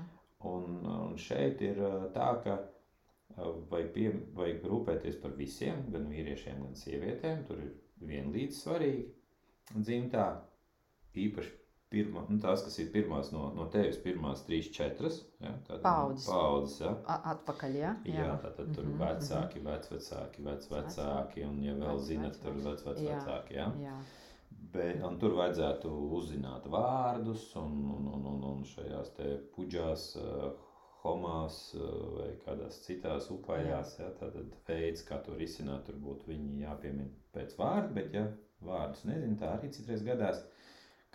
un, 0.48 0.86
un 0.88 1.18
šeit 1.18 1.62
ir 1.62 1.78
eh, 1.80 2.10
tā, 2.16 2.42
ka 2.44 2.54
eh, 2.60 3.44
vajag, 3.70 3.92
pie, 3.94 4.12
vajag 4.34 4.64
rūpēties 4.64 5.22
par 5.22 5.32
visiem, 5.32 5.84
gan 5.92 6.08
vīriešiem, 6.10 6.62
gan 6.64 6.76
sievietēm. 6.76 7.46
Tur 7.48 7.58
ir 7.60 7.74
vienlīdz 8.02 8.62
svarīgi 8.64 9.10
dzimtā. 9.76 10.42
Īpaši 11.16 11.52
pirma, 11.90 12.24
nu, 12.30 12.38
tās, 12.42 12.62
kas 12.66 12.78
ir 12.84 12.92
pirmās 12.94 13.32
no, 13.34 13.48
no 13.58 13.66
tevis, 13.74 13.98
pirmās 14.04 14.44
trīs, 14.46 14.70
četras 14.76 15.24
ja, 15.42 15.56
tātad 15.68 15.84
Paudzes. 15.86 16.28
paudzes 16.30 16.78
ja. 16.84 16.94
Atpakaļ, 17.34 17.76
jā. 17.82 17.94
Jā, 18.14 18.30
tātad 18.44 18.72
tur 18.76 18.86
ir 18.86 18.94
Mhm, 18.94 19.02
vecāki, 19.02 19.64
vecvecāki, 19.66 20.46
vecvecāki, 20.46 21.44
un, 21.50 21.60
ja 21.66 21.76
vēl 21.80 22.02
zinat, 22.06 22.40
tur 22.44 22.58
vecvecāki. 22.62 23.58
Ja. 23.58 23.70
Jā. 23.82 23.98
Bet, 24.74 25.02
un 25.06 25.18
tur 25.22 25.34
vajadzētu 25.38 25.90
uzzināt 26.20 26.68
vārdus, 26.70 27.48
un, 27.58 27.78
un, 27.96 28.10
un, 28.14 28.26
un, 28.34 28.44
un 28.52 28.66
šajās 28.70 29.14
te 29.18 29.32
puģās, 29.56 30.10
uh, 30.22 30.52
homās 31.04 31.58
uh, 31.78 31.88
vai 32.18 32.30
kādās 32.44 32.82
citās 32.86 33.30
upājās. 33.34 33.96
Ja, 34.02 34.12
tad 34.20 34.38
veids, 34.68 35.06
kā 35.08 35.22
to 35.26 35.38
risināt, 35.40 35.88
tur 35.88 35.98
būtu 36.04 36.30
viņi 36.30 36.66
jāpiemina 36.68 37.10
pēc 37.34 37.56
vārda, 37.58 37.94
bet 37.98 38.14
ja 38.14 38.28
vārdus 38.66 39.06
nezinu, 39.08 39.38
tā 39.40 39.54
arī 39.56 39.72
citreiz 39.74 40.04
gadās, 40.06 40.44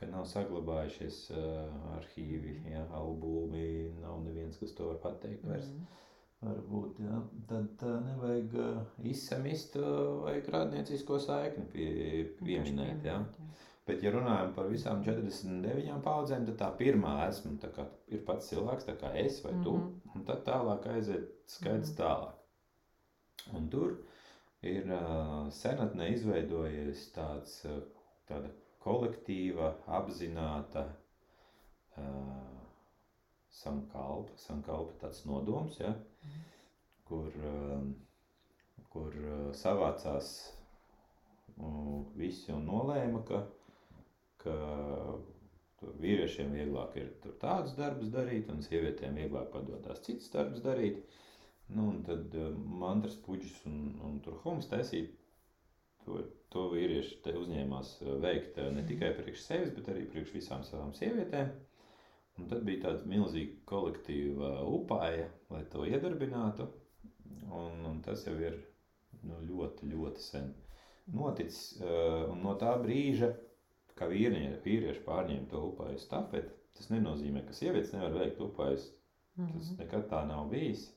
ka 0.01 0.07
nav 0.11 0.25
saglabājušies 0.27 1.19
uh, 1.31 1.75
arhīvi, 1.99 2.57
ja, 2.73 2.85
albumi, 2.99 3.91
nav 4.03 4.23
neviens, 4.25 4.59
kas 4.59 4.75
to 4.75 4.89
var 4.93 5.03
pateikt 5.05 5.45
vairs. 5.47 5.69
Mhm. 5.71 6.01
Varbūt, 6.45 6.99
ja, 7.01 7.19
tad 7.49 7.83
uh, 7.89 7.93
nevajag 8.05 8.57
uh, 8.61 8.81
izsamist, 9.09 9.79
uh, 9.81 10.25
vajag 10.27 10.51
rādniecisko 10.53 11.19
saikni 11.23 11.65
pie, 11.73 11.87
pieminēt. 12.43 13.07
Ja. 13.07 13.21
Bet, 13.87 14.03
ja 14.05 14.11
runājam 14.13 14.53
par 14.57 14.69
visām 14.73 15.03
49 15.05 16.01
paudzēm, 16.05 16.45
tad 16.49 16.59
tā 16.61 16.69
pirmā 16.77 17.15
esmu 17.29 17.55
tā 17.61 17.71
kā, 17.73 17.87
ir 18.13 18.25
pats 18.29 18.49
cilvēks, 18.53 18.87
tā 18.89 18.97
kā 19.01 19.13
es 19.21 19.39
vai 19.45 19.55
tu. 19.65 19.77
Mhm. 19.79 20.17
Un 20.19 20.27
tad 20.29 20.45
tālāk 20.49 20.89
aiziet 20.97 21.31
skaidrs 21.49 21.95
Mhm. 21.95 21.99
tālāk. 22.03 22.35
Un 23.55 23.69
tur 23.69 23.97
ir 24.65 24.89
uh, 24.89 25.49
senatnē 25.53 26.11
izveidojies 26.15 27.11
tāds, 27.17 27.59
uh, 27.69 27.81
tāda 28.29 28.49
kolektīva, 28.85 29.71
apzināta 29.99 30.85
uh, 31.99 32.65
sankalpa, 33.55 34.37
sankalpa 34.47 34.99
tāds 35.05 35.25
nodoms, 35.29 35.79
ja, 35.81 35.95
Mhm. 36.25 36.43
kur, 37.09 37.31
um, 37.53 37.95
kur 38.93 39.15
uh, 39.21 39.53
savācās 39.55 40.31
uh, 41.59 42.03
visi 42.17 42.53
un 42.53 42.65
nolēma, 42.71 43.21
ka, 43.29 43.43
ka 44.45 44.55
vīriešiem 46.01 46.55
vieglāk 46.57 46.97
ir 46.97 47.11
tur 47.23 47.35
tādus 47.43 47.75
darbus 47.77 48.09
darīt, 48.15 48.49
un 48.55 48.63
sievietēm 48.65 49.19
vieglāk 49.21 49.51
padodas 49.53 50.01
citus 50.07 50.31
darbus 50.33 50.65
darīt. 50.65 51.03
Nu, 51.69 51.91
un 51.93 52.03
tad 52.05 52.35
uh, 52.41 52.51
mantras 52.85 53.17
puģis 53.27 53.61
un, 53.69 53.79
un 54.05 54.19
tur 54.25 54.41
homs 54.45 54.67
taisīt. 54.73 55.13
To, 56.05 56.19
to 56.53 56.67
vīrieši 56.75 57.21
te 57.25 57.33
uzņēmās 57.41 57.93
uh, 58.05 58.17
veikt 58.23 58.59
uh, 58.61 58.71
ne 58.77 58.83
tikai 58.89 59.13
priekš 59.17 59.45
sevis, 59.47 59.71
bet 59.77 59.89
arī 59.93 60.05
priekš 60.13 60.35
visām 60.37 60.65
savām 60.69 60.93
sievietēm. 60.99 61.53
Un 62.39 62.49
tad 62.51 62.65
bija 62.67 62.83
tāda 62.89 63.07
milzīga 63.09 63.61
kolektīva 63.71 64.49
upāja, 64.67 65.29
lai 65.55 65.63
to 65.73 65.85
iedarbinātu. 65.87 66.67
Un, 67.55 67.85
un 67.87 68.01
tas 68.03 68.25
jau 68.27 68.35
ir 68.43 68.57
nu, 69.23 69.39
ļoti, 69.49 69.87
ļoti 69.93 70.25
sen 70.25 70.51
noticis. 71.15 71.77
uh, 71.81 72.25
Un 72.33 72.43
no 72.45 72.57
tā 72.61 72.75
brīža, 72.83 73.31
kad 73.95 74.11
vīrie, 74.11 74.49
vīrieši 74.65 75.05
pārņēma 75.07 75.49
to 75.53 75.63
upāju 75.71 76.01
stafeti, 76.03 76.51
tas 76.75 76.91
nenozīmē, 76.91 77.45
ka 77.47 77.55
sievietes 77.55 77.93
nevar 77.95 78.17
veikt 78.19 78.41
upājas. 78.43 78.91
Tas 79.37 79.71
Mhm. 79.71 79.79
nekad 79.81 80.05
tā 80.11 80.21
nav 80.29 80.49
bijis. 80.51 80.89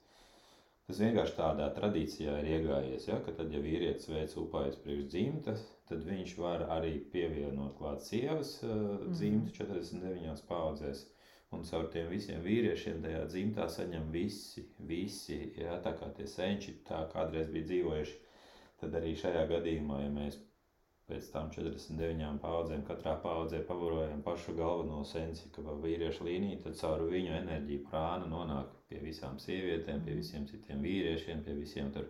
Tas 0.87 1.01
vienkārši 1.03 1.33
tādā 1.35 1.65
tradīcijā 1.75 2.33
ir 2.39 2.45
iegājies, 2.57 3.09
ja, 3.09 3.17
ka 3.23 3.33
tad, 3.35 3.51
ja 3.51 3.59
vīrietis 3.59 4.07
veic 4.07 4.35
upājas 4.39 4.77
priekš 4.79 5.09
dzimtas, 5.11 5.65
tad 5.89 6.05
viņš 6.07 6.35
var 6.39 6.63
arī 6.77 6.93
pievienot 7.11 7.73
klāt 7.75 8.05
sievas 8.05 8.53
uh, 8.63 9.01
dzimtu 9.09 9.51
49 9.57 10.45
paudzēs. 10.47 11.01
Un 11.55 11.67
caur 11.67 11.89
tiem 11.91 12.07
visiem 12.11 12.39
vīriešiem 12.43 13.03
tajā 13.03 13.25
dzimtā 13.33 13.67
saņem 13.71 14.07
visi, 14.11 14.63
visi 14.87 15.37
ja, 15.59 15.75
tā 15.83 15.93
kā 15.99 16.07
tie 16.15 16.27
senči 16.27 16.77
tā 16.87 17.03
kādreiz 17.11 17.51
bija 17.51 17.67
dzīvojuši. 17.69 18.17
Tad 18.79 18.97
arī 18.99 19.13
šajā 19.19 19.43
gadījumā, 19.51 20.01
ja 20.05 20.09
mēs 20.15 20.39
pēc 21.07 21.29
tam 21.35 21.51
49 21.51 22.39
paudzēm 22.43 22.87
katrā 22.87 23.19
paudzē 23.23 23.59
pavarojam 23.67 24.23
pašu 24.23 24.55
galveno 24.55 25.03
sensi, 25.07 25.51
ka 25.55 25.63
vīriešu 25.83 26.27
līniju, 26.27 26.63
tad 26.63 26.79
caur 26.79 27.07
viņu 27.11 27.39
enerģiju 27.43 27.87
prāna 27.91 28.27
nonāk 28.31 28.76
pie 28.89 29.01
visām 29.03 29.37
sievietēm, 29.41 30.03
pie 30.05 30.17
visiem 30.19 30.47
citiem 30.49 30.83
vīriešiem, 30.85 31.43
pie 31.45 31.55
visiem 31.57 31.91
tur 31.95 32.07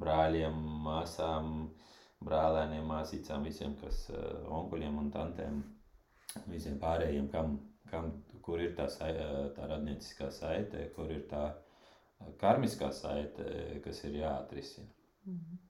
brāļiem, 0.00 0.58
māsām, 0.86 1.50
brālēniem, 2.22 2.86
māsīcām, 2.88 3.46
visiem, 3.48 3.74
kas 3.80 4.04
uh, 4.12 4.44
onkuļiem 4.60 5.00
un 5.02 5.10
tantēm, 5.14 5.58
visiem 6.46 6.78
pārējiem, 6.82 7.28
kam, 7.32 7.58
kam, 7.90 8.12
kur 8.46 8.62
ir 8.62 8.76
tā, 8.78 8.86
sai, 8.90 9.10
tā 9.56 9.66
radnieciskā 9.70 10.30
saite, 10.34 10.86
kur 10.96 11.10
ir 11.10 11.26
tā 11.30 11.48
karmiskā 12.40 12.92
saite, 12.94 13.80
kas 13.84 14.04
ir 14.06 14.22
jāatrisina. 14.22 14.88
Mhm. 15.26 15.60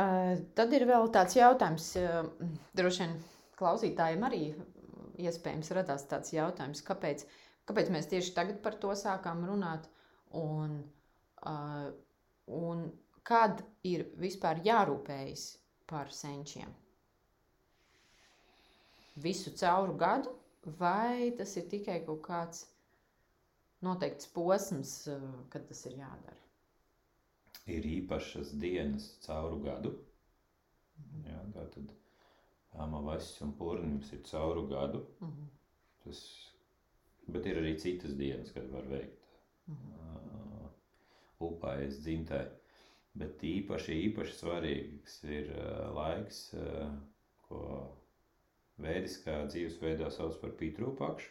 Uh, 0.00 0.38
Tad 0.56 0.72
ir 0.72 0.86
vēl 0.88 1.10
tāds 1.12 1.34
jautājums, 1.36 1.86
droši 2.78 3.02
vien 3.02 3.16
klausītājiem 3.58 4.22
arī 4.24 4.44
iespējams 5.20 5.70
radās 5.76 6.06
tāds 6.10 6.32
jautājums, 6.34 6.82
kāpēc, 6.86 7.24
kāpēc 7.68 7.90
mēs 7.94 8.08
tieši 8.10 8.34
tagad 8.36 8.60
par 8.64 8.76
to 8.82 8.94
sākām 8.98 9.44
runāt, 9.48 9.88
un, 10.40 10.76
uh, 11.46 11.88
un 12.60 12.84
kad 13.30 13.62
ir 13.86 14.06
vispār 14.22 14.62
jārūpējas 14.66 15.46
par 15.90 16.12
senčiem? 16.14 16.72
Visu 19.20 19.52
cauru 19.60 19.96
gadu, 20.00 20.34
vai 20.80 21.30
tas 21.36 21.56
ir 21.60 21.66
tikai 21.72 22.00
kaut 22.06 22.22
kāds 22.26 22.64
noteikts 23.84 24.30
posms, 24.36 24.94
uh, 25.12 25.24
kad 25.52 25.66
tas 25.68 25.84
ir 25.90 25.98
jādara? 26.00 26.38
Ir 27.70 27.84
īpašas 27.86 28.54
dienas 28.58 29.12
cauru 29.26 29.60
gadu. 29.64 29.92
Jā, 31.26 31.40
tā 31.54 31.64
tad 31.74 31.92
Amavasis 32.78 33.40
un 33.44 33.52
Pūrnims 33.58 34.12
ir 34.14 34.22
cauru 34.30 34.66
gadu. 34.68 35.06
Mm 35.20 35.28
-hmm. 35.28 35.48
Tas, 36.04 36.20
bet 37.26 37.46
ir 37.46 37.56
arī 37.56 37.78
citas 37.78 38.14
dienas, 38.16 38.52
kad 38.52 38.70
var 38.70 38.86
veikt 38.88 39.20
Mm 39.68 39.76
-hmm. 39.76 40.64
uh, 40.64 41.50
upājas 41.52 41.98
dzimtē. 42.02 42.48
Bet 43.14 43.42
īpaši, 43.42 43.92
īpaši 44.06 44.32
svarīgs 44.32 45.24
ir 45.24 45.50
uh, 45.56 45.94
laiks, 45.94 46.54
uh, 46.54 46.92
ko 47.48 47.60
vēdiskā 48.78 49.46
dzīvesveidā 49.46 50.10
sauc 50.10 50.40
par 50.40 50.50
pitrūpakšu. 50.50 51.30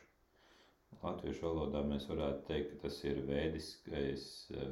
Latviešu 1.03 1.45
valodā 1.45 1.83
mēs 1.87 2.07
varētu 2.09 2.45
teikt, 2.47 2.71
ka 2.71 2.81
tas 2.87 3.03
ir 3.03 3.21
vēdiskais 3.27 4.23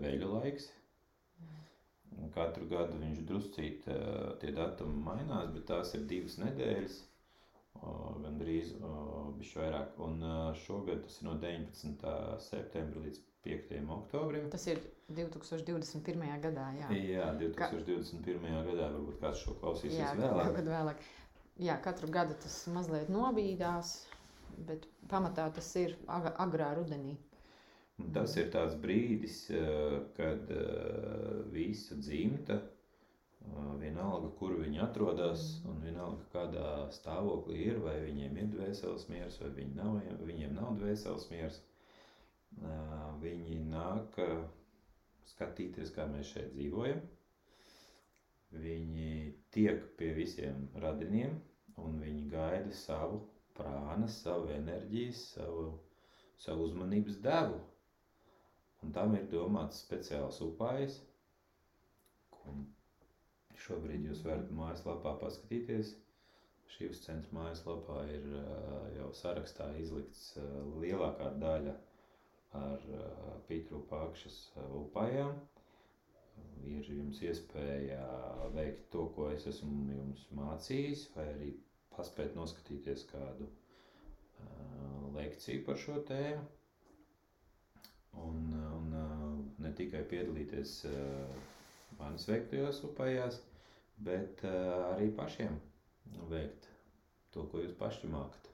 veļu 0.01 0.31
laiks. 0.33 0.71
Katru 2.37 2.67
gadu 2.69 2.97
viņš 3.01 3.21
druscīt 3.29 3.85
tie 4.41 4.51
datumi 4.53 4.99
mainās, 5.05 5.51
bet 5.53 5.65
tās 5.69 5.93
ir 5.97 6.03
divas 6.09 6.35
nedēļas, 6.41 6.97
gandrīz 8.23 8.73
bišķi 9.39 9.61
vairāk. 9.61 9.97
Un 10.05 10.21
šogad 10.65 11.01
tas 11.05 11.17
ir 11.19 11.27
no 11.29 11.37
19. 11.41 12.11
septembra 12.49 13.05
līdz 13.05 13.23
5. 13.47 13.79
oktobrim. 13.97 14.49
Tas 14.51 14.65
ir 14.67 14.81
2021. 15.13 16.25
gadā, 16.43 16.67
jā. 16.81 16.89
Jā, 16.97 17.29
2021. 17.39 18.43
Ka... 18.43 18.65
gadā 18.71 18.89
varbūt 18.95 19.21
kāds 19.21 19.43
šo 19.45 19.55
klausīsies 19.61 20.01
jā, 20.01 20.11
vēlāk. 20.19 20.51
Kad 20.57 20.71
vēlāk. 20.73 21.07
Jā, 21.63 21.77
katru 21.81 22.09
gadu 22.13 22.35
tas 22.43 22.57
mazliet 22.69 23.09
nobīdās, 23.09 23.95
bet 24.67 24.85
pamatā 25.09 25.47
tas 25.55 25.69
ir 25.79 25.95
agrā 26.11 26.73
rudenī. 26.77 27.15
Un 28.03 28.11
tas 28.15 28.35
ir 28.37 28.49
tāds 28.53 28.75
brīdis, 28.81 29.37
kad 30.17 30.51
visa 31.53 31.95
dzimta, 31.97 32.59
vienalga, 33.81 34.29
kur 34.39 34.53
viņi 34.59 34.79
atrodas, 34.83 35.45
un 35.69 35.79
vienalga, 35.85 36.25
kādā 36.33 36.67
stāvoklī 36.97 37.63
ir, 37.71 37.79
vai 37.85 37.95
viņiem 38.03 38.37
ir 38.43 38.51
dvēseles 38.53 39.07
miers, 39.11 39.39
vai 39.41 39.49
viņi 39.57 39.77
nav, 39.79 39.97
viņiem 40.29 40.53
nav 40.59 40.75
dvēseles 40.81 41.25
miers, 41.31 41.57
viņi 43.23 43.59
nāk 43.71 44.19
skatīties, 45.33 45.93
kā 45.95 46.05
mēs 46.11 46.33
šeit 46.35 46.53
dzīvojam. 46.55 47.01
Viņi 48.57 49.09
tiek 49.55 49.81
pie 49.99 50.13
visiem 50.15 50.67
radiniem, 50.83 51.33
un 51.83 51.97
viņi 52.01 52.27
gaida 52.31 52.71
savu 52.73 53.19
prānu, 53.57 54.07
savu 54.07 54.53
enerģiju, 54.55 55.15
savu, 55.19 55.65
savu 56.45 56.69
uzmanības 56.69 57.17
devu. 57.25 57.59
Un 58.87 58.93
tam 58.95 59.11
ir 59.19 59.25
domāts 59.31 59.81
speciāls 59.83 60.37
upājs, 60.45 60.93
ko 62.31 62.53
šobrīd 63.63 64.05
jūs 64.07 64.21
varat 64.27 64.53
mājaslapā 64.59 65.11
paskatīties. 65.23 65.89
Šīs 66.75 67.01
centra 67.03 67.35
mājaslapā 67.35 67.97
ir 68.13 68.29
jau 68.95 69.09
sarakstā 69.21 69.67
izlikts 69.81 70.21
lielākā 70.85 71.33
daļa 71.43 71.73
ar 72.61 72.87
Pītru 73.49 73.81
Pakšas 73.91 74.39
upājām. 74.79 75.35
Ir 76.77 76.87
jums 76.95 77.19
iespēja 77.27 77.99
veikt 78.55 78.87
to, 78.95 79.03
ko 79.17 79.27
es 79.35 79.49
esmu 79.51 79.97
jums 79.97 80.23
mācījis, 80.39 81.03
vai 81.17 81.27
arī 81.33 81.51
paspēt 81.97 82.39
noskatīties 82.39 83.03
kādu 83.11 83.51
lekciju 85.19 85.67
par 85.67 85.83
šo 85.83 85.99
tēmu 86.13 86.53
un, 88.25 88.53
tikai 89.77 90.03
piedalīties 90.11 90.75
manis 91.99 92.27
veiktajos 92.29 92.83
upējās, 92.89 93.39
bet 94.07 94.43
arī 94.49 95.09
pašiem 95.19 95.55
veikt 96.31 96.67
to, 97.33 97.45
ko 97.51 97.61
jūs 97.63 97.73
paši 97.79 98.09
mākat, 98.11 98.49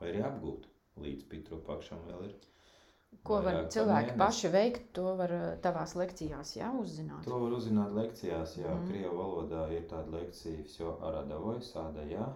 vai 0.00 0.10
arī 0.12 0.22
apgūt 0.28 0.66
līdz 1.04 1.24
pitru 1.30 1.58
pakšam 1.66 2.00
vēl 2.08 2.26
ir. 2.28 2.34
Ko 3.22 3.38
var 3.44 3.60
cilvēki 3.70 4.14
paši 4.20 4.48
veikt, 4.52 4.86
to 4.96 5.04
var 5.18 5.32
tavās 5.64 5.92
lekcijās 5.98 6.56
jā, 6.58 6.70
uzzināt? 6.80 7.22
To 7.28 7.38
var 7.44 7.54
uzzināt 7.58 7.94
lekcijās, 7.94 8.56
jā, 8.58 8.72
mm. 8.74 8.88
Krievu 8.90 9.14
valodā 9.20 9.62
ir 9.76 9.84
tāda 9.92 10.16
lekcija, 10.18 10.64
jo 10.80 10.96
aradavoja 11.10 11.62
sāda, 11.68 12.04
jā, 12.10 12.26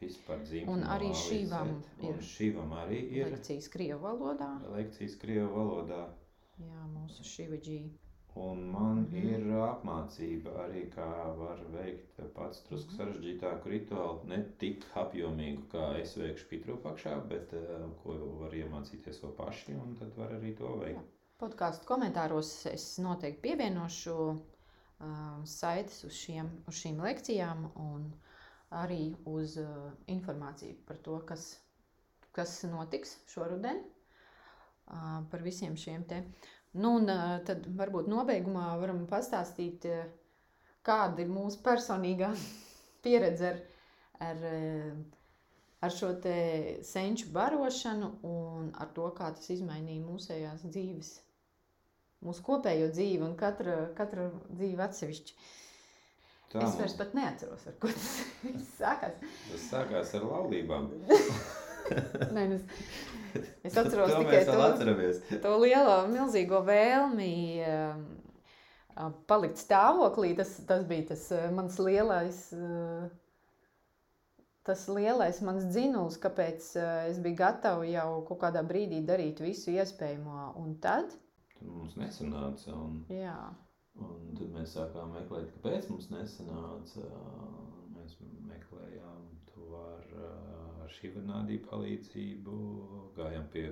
vispār 0.00 0.44
dzīvi. 0.46 0.68
Un 0.70 0.84
arī 0.96 1.10
šīvam 1.24 1.72
ir. 2.08 2.20
Šīvam 2.30 2.76
arī 2.84 3.00
ir. 3.18 3.32
Lekcijas 3.34 3.68
Krievu 3.74 4.00
valodā. 4.06 4.52
Lekcijas 4.76 5.18
Krievu 5.24 5.50
valodā. 5.56 6.00
Jā, 6.62 6.82
mūsu 6.94 7.24
šīvaģī. 7.26 7.78
Un 8.34 8.60
man 8.70 9.04
-hmm. 9.06 9.26
ir 9.32 9.44
apmācība 9.64 10.52
arī, 10.64 10.80
kā 10.94 11.06
var 11.38 11.60
veikt 11.74 12.16
pats 12.34 12.62
drusku 12.68 12.90
-hmm. 12.90 12.96
sarežģītāku 12.96 13.70
rituālu. 13.72 14.24
Ne 14.32 14.38
tik 14.62 14.86
apjomīgu, 15.02 15.62
kā 15.74 15.84
es 16.00 16.16
veikšu 16.18 16.48
pitrūpakšā, 16.52 17.12
bet 17.28 17.52
uh, 17.58 17.84
ko 18.02 18.16
var 18.40 18.54
iemācīties 18.62 19.22
vēl 19.24 19.34
paši, 19.38 19.74
un 19.84 19.94
tad 20.00 20.16
var 20.16 20.34
arī 20.38 20.54
to 20.58 20.72
veikt. 20.82 21.14
Podkāstu 21.38 21.86
komentāros 21.86 22.50
es 22.72 22.98
noteikti 22.98 23.40
pievienošu 23.48 24.16
uh, 24.30 24.38
saites 25.44 26.04
uz, 26.04 26.12
šiem, 26.12 26.50
uz 26.68 26.74
šīm 26.82 27.00
lekcijām 27.06 27.70
un 27.86 28.10
arī 28.82 29.14
uz 29.24 29.56
uh, 29.62 29.90
informāciju 30.06 30.74
par 30.86 30.96
to, 30.96 31.18
kas, 31.26 31.48
kas 32.32 32.62
notiks 32.64 33.18
šoruden 33.34 33.82
par 34.86 35.42
visiem 35.42 35.76
šiem 35.76 36.04
te. 36.08 36.22
Nu, 36.74 36.96
un 36.98 37.10
tad 37.46 37.66
varbūt 37.78 38.08
nobeigumā 38.10 38.72
varam 38.80 39.04
pastāstīt, 39.10 39.86
kāda 40.84 41.22
ir 41.22 41.30
mūsu 41.30 41.62
personīgā 41.64 42.32
pieredze 43.04 43.52
ar, 43.52 43.60
ar, 44.28 44.46
ar 45.86 45.94
šo 45.94 46.14
te 46.24 46.36
senču 46.86 47.30
barošanu 47.34 48.10
un 48.26 48.72
ar 48.74 48.90
to, 48.96 49.08
kā 49.16 49.30
tas 49.36 49.50
izmainīja 49.54 50.04
mūsējās 50.04 50.66
dzīves, 50.66 51.12
mūsu 52.26 52.46
kopējo 52.46 52.90
dzīvi 52.92 53.22
un 53.28 53.36
katra, 53.38 53.84
katra 53.98 54.30
dzīve 54.50 54.88
atsevišķi. 54.88 55.38
Tā, 56.54 56.62
es 56.62 56.76
vairs 56.78 56.94
pat 56.94 57.14
neatceros, 57.18 57.64
ar 57.66 57.74
ko 57.82 57.90
tas 57.90 58.10
sākās. 58.78 59.20
Tas 59.50 59.68
sākās 59.72 60.14
ar 60.18 60.26
laulībām. 60.30 60.90
Nē, 62.34 62.44
nu 62.50 62.56
es, 62.58 62.64
es 63.66 63.76
atceros 63.80 64.12
tikai 64.14 64.44
to, 64.48 64.58
atceramies. 64.62 65.20
to 65.42 65.56
lielo, 65.62 65.96
milzīgo 66.10 66.60
vēlmi 66.66 67.34
um, 67.66 68.04
palikt 69.30 69.60
stāvoklī. 69.60 70.34
Tas, 70.38 70.56
tas 70.68 70.86
bija 70.88 71.10
tas 71.12 71.26
uh, 71.34 71.48
mans 71.54 71.78
lielais, 71.82 72.40
uh, 72.56 73.08
tas 74.66 74.86
lielais 74.88 75.42
mans 75.44 75.66
dzinuls, 75.72 76.18
kāpēc 76.22 76.70
uh, 76.78 76.94
es 77.10 77.20
biju 77.24 77.40
gatava 77.42 77.86
jau 77.88 78.08
kaut 78.30 78.42
kādā 78.46 78.64
brīdī 78.66 79.02
darīt 79.06 79.42
visu 79.44 79.74
iespējamo. 79.74 80.54
Un 80.62 80.78
tad? 80.84 81.12
Tad 81.58 81.68
mums 81.68 81.98
nesanāca. 82.00 82.72
Un... 82.76 83.04
Jā. 83.12 83.38
Un 83.94 84.32
tad 84.34 84.50
mēs 84.56 84.74
sākām 84.74 85.12
meklēt, 85.14 85.52
kāpēc 85.54 85.86
mums 85.92 86.08
nesanāca. 86.10 87.04
Mēs 87.94 88.16
meklējām 88.48 89.28
to 89.52 89.68
ar, 89.78 90.08
ar 90.82 90.83
Šivanādī 90.94 91.58
palīdzību, 91.64 92.56
gājām 93.16 93.46
pie 93.52 93.68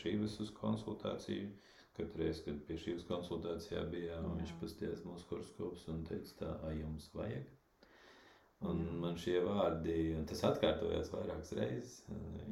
Šivas 0.00 0.38
uz 0.44 0.52
konsultāciju. 0.56 1.50
Katru 1.96 2.20
reizi, 2.20 2.42
kad 2.44 2.58
pie 2.68 2.76
šīs 2.76 3.06
konsultācijā 3.08 3.86
bija, 3.92 4.18
Jā. 4.18 4.32
viņš 4.40 4.50
pastījās 4.60 5.04
mūsu 5.08 5.30
horoskops 5.30 5.86
un 5.88 6.02
teica, 6.04 6.34
tā, 6.42 6.50
a 6.68 6.72
jums 6.76 7.08
vajag. 7.16 7.46
Un 8.68 8.82
man 9.00 9.16
šie 9.20 9.38
vārdi, 9.44 9.94
un 10.16 10.26
tas 10.28 10.42
atkārtojās 10.48 11.08
vairākas 11.12 11.54
reizes, 11.56 11.96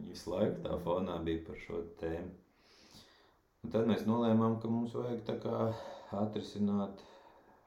visu 0.06 0.32
laiku 0.32 0.64
tā 0.64 0.78
fonā 0.84 1.18
bija 1.24 1.44
par 1.46 1.60
šo 1.60 1.80
tēmu. 2.00 2.32
Un 3.64 3.72
tad 3.72 3.88
mēs 3.88 4.04
nolēmām, 4.08 4.58
ka 4.60 4.68
mums 4.68 4.96
vajag 4.96 5.22
tā 5.28 5.38
kā 5.44 5.60
atrisināt, 6.24 7.00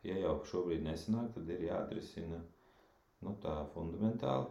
ja 0.05 0.17
jau 0.21 0.35
šobrīd 0.49 0.85
nesanāk, 0.85 1.31
tad 1.33 1.49
ir 1.55 1.65
jāatrisina 1.69 2.41
nu, 3.25 3.33
tā 3.41 3.55
fundamentāli. 3.73 4.49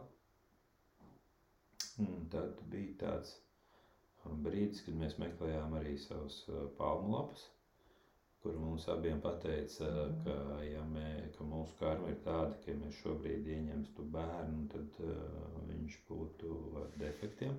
Un 2.05 2.27
tad 2.33 2.61
bija 2.73 2.95
tāds 3.01 3.37
brīdis, 4.45 4.83
kad 4.85 4.97
mēs 5.01 5.17
meklējām 5.23 5.77
arī 5.79 5.95
savus 6.03 6.43
palmu 6.79 7.15
lapus, 7.15 7.45
kur 8.43 8.59
mums 8.63 8.89
abiem 8.93 9.21
pateica, 9.23 9.87
mm. 9.87 10.19
ka, 10.25 10.35
ja 10.67 10.83
mē, 10.91 11.07
ka 11.37 11.47
mūsu 11.47 11.79
karma 11.81 12.13
ir 12.13 12.19
tāda, 12.27 12.53
ka 12.63 12.71
ja 12.71 12.81
mēs 12.83 12.99
šobrīd 13.01 13.49
ieņemstu 13.57 14.05
bērnu, 14.15 14.67
tad 14.75 15.01
uh, 15.07 15.57
viņš 15.71 15.97
būtu 16.11 16.59
ar 16.83 16.93
defektiem 17.01 17.57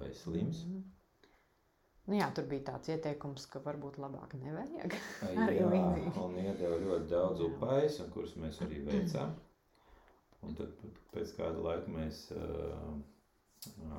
vai 0.00 0.10
slims. 0.16 0.64
Mm. 0.68 0.82
Nu, 2.08 2.18
jā, 2.18 2.26
tur 2.34 2.48
bija 2.50 2.66
tāds 2.72 2.90
ieteikums, 2.90 3.46
ka 3.48 3.62
varbūt 3.62 4.00
labāk 4.02 4.34
nevajag. 4.40 4.96
Arī 5.46 5.60
līdzīgi. 5.62 6.12
Un 6.24 6.36
iedeva 6.42 6.80
ļoti 6.82 7.08
daudz 7.12 7.44
upais, 7.46 8.00
kurus 8.12 8.34
mēs 8.42 8.58
arī 8.66 8.82
veicām. 8.88 9.36
Un 10.42 10.56
tad 10.58 10.74
pēc 11.14 11.36
kāda 11.38 11.62
laika 11.62 11.92
mēs 11.94 12.24
uh, 12.34 12.96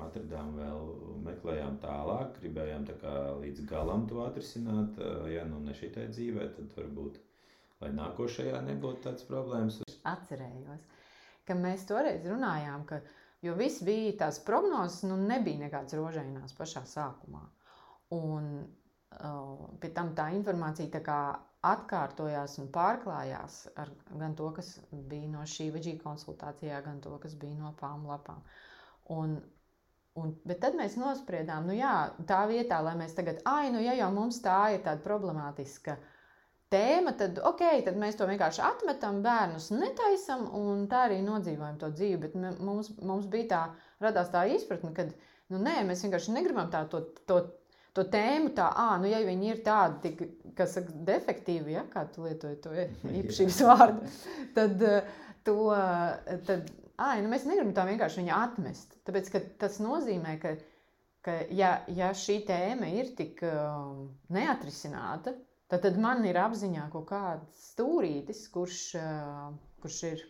atradām 0.04 0.50
vēl, 0.58 0.82
meklējām 1.24 1.76
tālāk, 1.82 2.34
gribējām 2.40 2.84
tā 2.88 2.96
kā 3.00 3.12
līdz 3.40 3.62
galam 3.70 4.06
to 4.10 4.20
atrisināt. 4.24 4.98
Ja 5.32 5.44
nu 5.48 5.60
ne 5.64 5.74
šitai 5.78 6.08
dzīvē, 6.12 6.48
tad 6.58 6.74
varbūt, 6.78 7.16
lai 7.84 7.90
nākošajā 7.96 8.60
nebūtu 8.68 9.04
tāds 9.06 9.24
problēmas. 9.28 9.80
Atcerējos, 10.12 10.84
ka 11.48 11.56
mēs 11.58 11.86
toreiz 11.88 12.26
runājām, 12.28 12.84
ka, 12.90 13.00
jo 13.46 13.56
viss 13.58 13.80
bija 13.88 14.12
tās 14.26 14.40
prognozes, 14.44 15.02
nu 15.08 15.16
nebija 15.22 15.64
nekāds 15.64 15.96
rožainās 15.96 16.52
pašā 16.58 16.84
sākumā. 16.92 17.42
Un 18.14 18.50
uh, 18.60 19.64
pie 19.80 19.90
tam 19.96 20.12
tā 20.18 20.28
informācija 20.36 20.92
tā 20.98 21.00
kā 21.08 21.18
atkārtojās 21.64 22.58
un 22.60 22.68
pārklājās 22.72 23.62
ar 23.80 23.88
gan 24.20 24.34
to, 24.36 24.50
kas 24.58 24.74
bija 25.08 25.30
no 25.32 25.46
šī 25.48 25.70
veģīna 25.72 26.02
konsultācijā, 26.04 26.82
gan 26.84 27.00
to, 27.04 27.16
kas 27.22 27.36
bija 27.40 27.56
no 27.62 27.72
palmu 27.80 28.12
lapām. 28.12 28.42
Un, 29.16 29.38
un, 30.20 30.34
bet 30.46 30.60
tad 30.62 30.76
mēs 30.78 30.96
nospriedām, 31.00 31.66
nu 31.68 31.76
jā, 31.76 31.94
tā 32.28 32.44
vietā, 32.50 32.80
lai 32.84 32.94
mēs 32.98 33.16
tagad, 33.16 33.40
ai, 33.48 33.70
nu 33.74 33.82
ja 33.82 33.96
jau 33.98 34.10
mums 34.14 34.40
tā 34.44 34.58
ir 34.74 34.84
tāda 34.84 35.02
problemātiska 35.04 35.96
tēma, 36.74 37.14
tad 37.18 37.38
ok, 37.42 37.64
tad 37.86 37.98
mēs 38.00 38.18
to 38.18 38.28
vienkārši 38.28 38.62
atmetam, 38.66 39.20
bērnus 39.24 39.70
netaisam 39.74 40.46
un 40.58 40.86
tā 40.90 41.04
arī 41.08 41.20
nodzīvojam 41.26 41.78
to 41.82 41.90
dzīvi. 41.94 42.20
Bet 42.24 42.38
mums, 42.62 42.90
mums 43.02 43.28
bija 43.30 43.50
tā, 43.50 43.60
radās 44.02 44.32
tā 44.32 44.46
izpratne, 44.54 44.94
ka, 44.96 45.06
nu 45.54 45.60
nē, 45.62 45.82
mēs 45.88 46.06
vienkārši 46.06 46.34
negribam 46.38 46.72
tā 46.72 46.86
to. 46.90 47.04
to 47.28 47.44
to 47.94 48.02
tēmu, 48.10 48.50
tā, 48.56 48.66
ah, 48.74 48.96
nu, 48.98 49.06
ja 49.06 49.20
viņi 49.22 49.50
ir 49.52 49.60
tādi, 49.62 50.00
tik, 50.02 50.22
kas 50.58 50.72
saka, 50.74 50.90
defektīvi, 51.06 51.76
ja, 51.76 51.84
kā 51.92 52.02
tu 52.10 52.24
lietoji 52.24 52.56
to 52.64 52.72
īpašības 53.20 53.58
vārdu, 53.68 54.08
tad, 54.56 54.82
to, 55.46 55.58
tad 56.48 56.72
ai, 57.02 57.22
nu, 57.22 57.30
mēs 57.32 57.46
negribam 57.48 57.74
tā 57.76 57.86
vienkārši 57.88 58.22
viņu 58.22 58.34
atmest. 58.36 58.94
Tāpēc, 59.08 59.30
tas 59.62 59.80
nozīmē, 59.82 60.36
ka, 60.42 60.54
ka 61.26 61.38
ja, 61.54 61.72
ja 61.88 62.12
šī 62.16 62.40
tēma 62.48 62.90
ir 63.00 63.14
tik 63.18 63.42
um, 63.48 64.06
neatrisināta, 64.34 65.34
tad, 65.72 65.80
tad 65.88 65.98
man 66.00 66.24
ir 66.28 66.38
apziņā 66.44 66.90
kaut 66.94 67.08
kāds 67.10 67.66
stūrītis, 67.72 68.46
kurš, 68.54 68.82
uh, 69.00 69.50
kurš 69.84 70.02
ir 70.12 70.24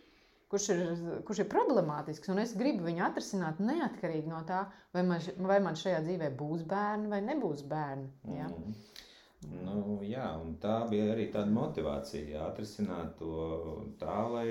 kurš 0.55 0.65
ir, 0.71 0.81
kurš 1.27 1.39
ir 1.43 1.47
problemātisks, 1.51 2.29
un 2.31 2.39
es 2.43 2.51
gribu 2.57 2.85
viņu 2.87 3.01
atrisināt 3.07 3.57
neatkarīgi 3.65 4.29
no 4.31 4.41
tā, 4.47 4.61
vai 4.95 5.01
man, 5.07 5.23
vai 5.49 5.57
man 5.65 5.75
šajā 5.79 6.01
dzīvē 6.05 6.29
būs 6.39 6.61
bērni 6.69 7.09
vai 7.11 7.19
nebūs 7.25 7.63
bērni. 7.71 8.07
Ja? 8.37 8.45
Mm. 8.51 8.75
Nu, 9.51 9.99
jā, 10.05 10.25
un 10.41 10.55
tā 10.61 10.79
bija 10.89 11.11
arī 11.13 11.27
tāda 11.33 11.53
motivācija 11.53 12.47
atrisināt 12.47 13.15
to 13.19 13.85
tā, 13.99 14.17
lai 14.33 14.49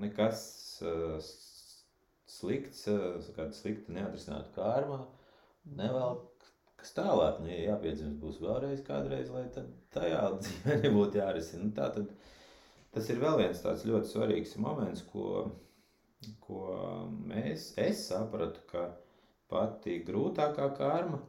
nekas 0.00 0.42
slikts, 2.30 2.86
kāda 3.36 3.52
slikta 3.56 3.92
neatrisināta 3.96 4.54
kārma 4.56 5.02
nevēl 5.76 6.20
kas 6.80 6.94
tālāk, 6.96 7.42
nu, 7.42 7.50
ja 7.52 7.74
jāpiedzimst 7.74 8.20
būs 8.22 8.38
vēlreiz 8.40 8.80
kādreiz, 8.86 9.28
lai 9.34 9.44
tad 9.52 9.68
tajā 9.92 10.22
dzīvē 10.40 10.78
nebūtu 10.86 11.20
jārisina. 11.20 11.66
Nu, 11.66 11.74
tā 11.76 11.90
tad 11.96 12.14
Tas 12.94 13.06
ir 13.12 13.20
vēl 13.22 13.36
viens 13.38 13.60
tāds 13.62 13.84
ļoti 13.86 14.10
svarīgs 14.10 14.56
moments, 14.58 15.04
ko, 15.12 15.44
ko 16.42 16.62
mēs, 17.30 17.68
es 17.78 18.02
sapratu, 18.08 18.64
ka 18.72 18.88
pati 19.50 20.00
grūtākā 20.06 20.66
karma 20.78 21.20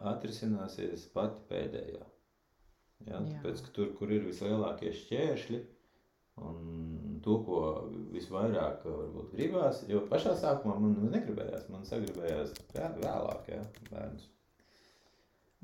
atrisināsies 0.00 1.06
pati 1.14 1.42
pēdējā. 1.50 2.02
Ja, 3.04 3.20
tāpēc, 3.20 3.62
ka 3.66 3.72
tur, 3.76 3.90
kur 3.98 4.12
ir 4.14 4.24
vislielākie 4.24 4.92
šķēršļi, 4.96 5.58
un 6.44 7.18
to, 7.24 7.38
ko 7.46 7.58
visvairāk 8.14 8.86
varbūt 8.86 9.34
gribās, 9.34 9.82
jo 9.90 10.00
pašā 10.10 10.34
sākumā 10.40 10.78
man 10.80 10.96
negribējās, 11.12 11.68
man 11.72 11.84
sagribējās 11.88 12.54
jā, 12.74 12.88
vēlāk, 13.02 13.50
ja, 13.52 13.60
bērnus. 13.90 14.30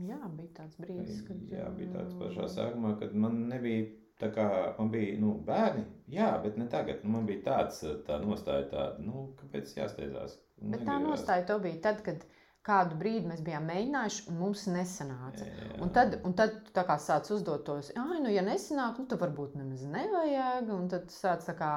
Jā, 0.01 0.21
bija 0.37 0.53
tāds 0.61 0.77
brīdis, 0.81 1.25
kad... 1.27 1.41
Jā, 1.53 1.67
bija 1.77 1.95
tāds 1.97 2.15
pašā 2.21 2.47
sākumā, 2.55 2.95
kad 3.01 3.17
man 3.17 3.43
nebija 3.51 3.89
Tā 4.21 4.29
kā 4.37 4.47
man 4.77 4.91
bija 4.93 5.17
nu, 5.21 5.33
bērni, 5.47 5.87
jā, 6.13 6.29
bet 6.45 6.59
ne 6.61 6.67
tagad. 6.69 7.01
Nu, 7.05 7.15
man 7.15 7.29
bija 7.29 7.41
tāds, 7.47 7.81
tā 8.05 8.19
nostāja, 8.21 8.67
tāda, 8.69 9.05
nu, 9.05 9.31
kāpēc 9.39 9.73
jāsteidzās. 9.79 10.35
Bet 10.59 10.75
negribās. 10.75 10.89
tā 10.91 10.97
nostāja 11.07 11.47
to 11.49 11.57
bija 11.65 11.81
tad, 11.87 12.03
kad 12.05 12.27
kādu 12.67 12.99
brīdi 13.01 13.29
mēs 13.31 13.41
bijām 13.45 13.67
mēģinājuši, 13.71 14.27
un 14.31 14.39
mums 14.41 14.67
nesanāca. 14.71 15.47
Jā, 15.47 15.67
jā. 15.71 15.79
Un 15.85 15.93
tad, 15.97 16.19
un 16.27 16.37
tad 16.37 16.59
tā 16.77 16.85
kā 16.89 16.99
sāc 17.01 17.31
uzdot 17.35 17.65
tos, 17.67 17.93
ah, 17.97 18.15
nu, 18.21 18.29
ja 18.33 18.45
nesanāk, 18.47 19.01
nu, 19.01 19.09
tad 19.11 19.23
varbūt 19.23 19.57
nemaz 19.61 19.87
nevajag. 19.89 20.69
Un 20.77 20.91
tad 20.93 21.09
sāc 21.15 21.47
tā 21.49 21.57
kā, 21.59 21.73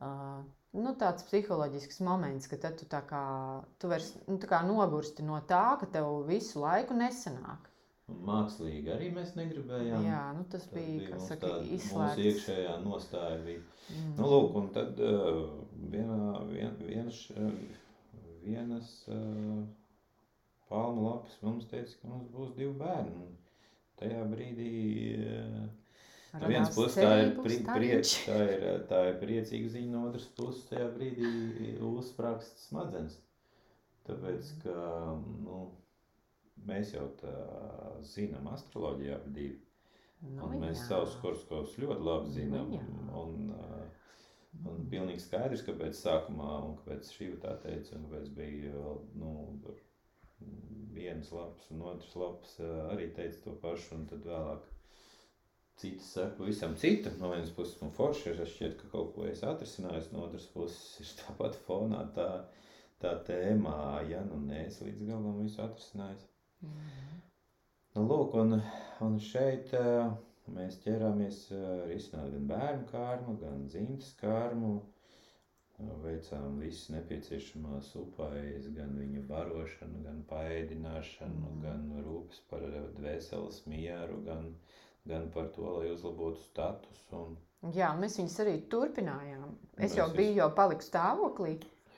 uh, 0.00 0.40
nu, 0.78 0.94
tāds 1.00 1.26
psiholoģisks 1.28 2.00
moments, 2.06 2.48
ka 2.50 2.58
tu 2.64 2.88
kā, 2.88 3.26
tu 3.78 3.92
vairs, 3.92 4.14
nu, 4.30 4.40
kā 4.40 4.64
nogursti 4.66 5.26
no 5.26 5.42
tā, 5.48 5.66
ka 5.80 5.90
tev 5.98 6.24
visu 6.30 6.64
laiku 6.64 6.96
nesanāk. 6.98 7.70
Mākslīgi 8.04 8.90
arī 8.92 9.06
mēs 9.16 9.30
negribējām. 9.36 10.02
Jā, 10.04 10.24
nu 10.36 10.42
tas 10.52 10.66
tad 10.68 10.76
bija, 10.76 11.06
bija 11.06 11.20
saka, 11.24 11.52
izslēgts. 11.72 11.94
Mūsu 11.96 12.26
iekšējā 12.28 12.74
nostāja 12.82 13.38
bija. 13.46 13.62
Mm. 13.88 14.10
Nu, 14.18 14.26
lūk, 14.28 14.58
un 14.60 14.66
tad 14.74 15.00
uh, 15.00 15.38
vienā, 15.92 16.18
vien, 16.50 16.74
vienas, 16.84 17.22
uh, 17.32 17.48
vienas 18.44 18.90
uh, 19.08 19.62
palmu 20.70 21.08
lapas 21.08 21.38
mums 21.44 21.68
teica, 21.70 21.96
ka 22.00 22.10
mums 22.10 22.28
būs 22.34 22.54
divi 22.58 22.74
bērni. 22.80 23.30
Tajā 24.00 24.24
brīdī 24.30 24.70
uh, 25.18 25.66
no 26.40 26.50
vienas 26.50 26.74
puses 26.74 26.98
tā 26.98 27.12
ir, 27.22 27.34
pri, 27.38 27.60
priec, 27.68 28.14
tā, 28.26 28.40
ir, 28.56 28.66
tā 28.90 29.02
ir 29.10 29.20
priecīga 29.22 29.70
ziņa, 29.76 29.92
no 29.92 30.08
otras 30.10 30.26
puses 30.38 30.66
tajā 30.70 30.88
brīdī 30.96 31.76
uzsprāgst 31.92 32.66
smadzenes. 32.68 33.20
Tāpēc, 34.04 34.50
ka, 34.64 34.74
nu, 35.46 35.60
mēs 36.68 36.92
jau 36.96 37.06
tā 37.20 37.36
zinām 38.04 38.50
astroloģijā 38.52 39.20
divi. 39.32 39.60
Nu, 40.24 40.46
un 40.48 40.60
mēs 40.62 40.80
jā. 40.80 40.88
savus 40.88 41.16
horoskopus 41.20 41.76
ļoti 41.80 42.04
labi 42.04 42.30
nu 42.30 42.34
zinām. 42.34 42.70
Nu, 42.72 42.80
un, 43.20 43.48
un, 43.48 43.88
un 44.70 44.86
pilnīgi 44.90 45.24
skaidrs, 45.24 45.64
kāpēc 45.66 45.98
sākumā 45.98 46.50
un 46.66 46.76
kāpēc 46.80 47.10
šī 47.16 47.32
tā 47.42 47.56
teica, 47.64 47.96
un 47.98 48.06
kāpēc 48.06 48.30
bija 48.36 48.94
nu, 49.20 49.32
vienas 50.94 51.32
lapas 51.34 51.70
un 51.74 51.82
otras 51.90 52.14
lapas 52.18 52.54
arī 52.92 53.10
teica 53.16 53.42
to 53.44 53.56
pašu, 53.62 53.98
un 53.98 54.06
tad 54.10 54.26
vēlāk 54.28 54.68
citas 55.80 56.12
saka 56.16 56.36
pavisam 56.38 56.76
citu. 56.78 57.10
No 57.20 57.30
vienas 57.32 57.50
puses 57.54 57.80
man 57.82 57.92
forši 57.94 58.30
ir, 58.30 58.44
šķiet, 58.50 58.76
ka 58.80 58.90
kaut 58.92 59.14
ko 59.16 59.26
es 59.30 59.42
atrisināju, 59.46 60.12
no 60.14 60.26
otras 60.28 60.46
puses 60.54 61.00
ir 61.02 61.14
tāpat 61.22 61.58
fonā 61.66 62.04
tā, 62.16 62.28
tā 63.02 63.16
tēmā, 63.26 63.78
ja 64.10 64.22
nu 64.28 64.40
nē, 64.46 64.66
es 64.68 64.80
līdz 64.84 65.08
galam 65.10 65.42
visu 65.42 65.62
atrisināju. 65.64 66.30
Mm. 66.64 67.18
Nu, 67.94 68.06
lūk, 68.10 68.32
un, 68.42 68.58
un 69.06 69.18
šeit 69.22 69.74
uh, 69.78 70.14
mēs 70.52 70.76
ķerāmies 70.84 71.38
uh, 71.54 71.84
risināt 71.90 72.32
gan 72.34 72.48
bērnu 72.50 72.88
kārmu, 72.90 73.36
gan 73.40 73.64
dzimtas 73.70 74.12
kārmu. 74.20 74.74
Veicām 76.04 76.60
visas 76.62 76.86
nepieciešamās 76.94 77.88
upaies, 77.98 78.68
gan 78.76 78.92
viņa 78.94 79.24
barošanu, 79.26 80.04
gan 80.04 80.20
paēdināšanu, 80.30 81.48
mm. 81.48 81.64
gan 81.64 81.88
rūpes 82.06 82.38
par 82.50 82.62
dvēseles 83.00 83.58
mieru, 83.72 84.20
gan, 84.28 84.52
gan 85.10 85.26
par 85.34 85.48
to, 85.56 85.66
lai 85.80 85.90
uzlabotu 85.90 86.44
statusu. 86.44 87.24
Un... 87.24 87.34
Jā, 87.74 87.90
mēs 87.98 88.20
viņus 88.20 88.38
arī 88.44 88.54
turpinājām. 88.70 89.48
Es 89.74 89.80
mēs 89.82 89.98
jau 89.98 90.06
biju 90.14 90.36
jau 90.38 90.48
paliku 90.60 90.86
stāvoklī. 90.86 91.56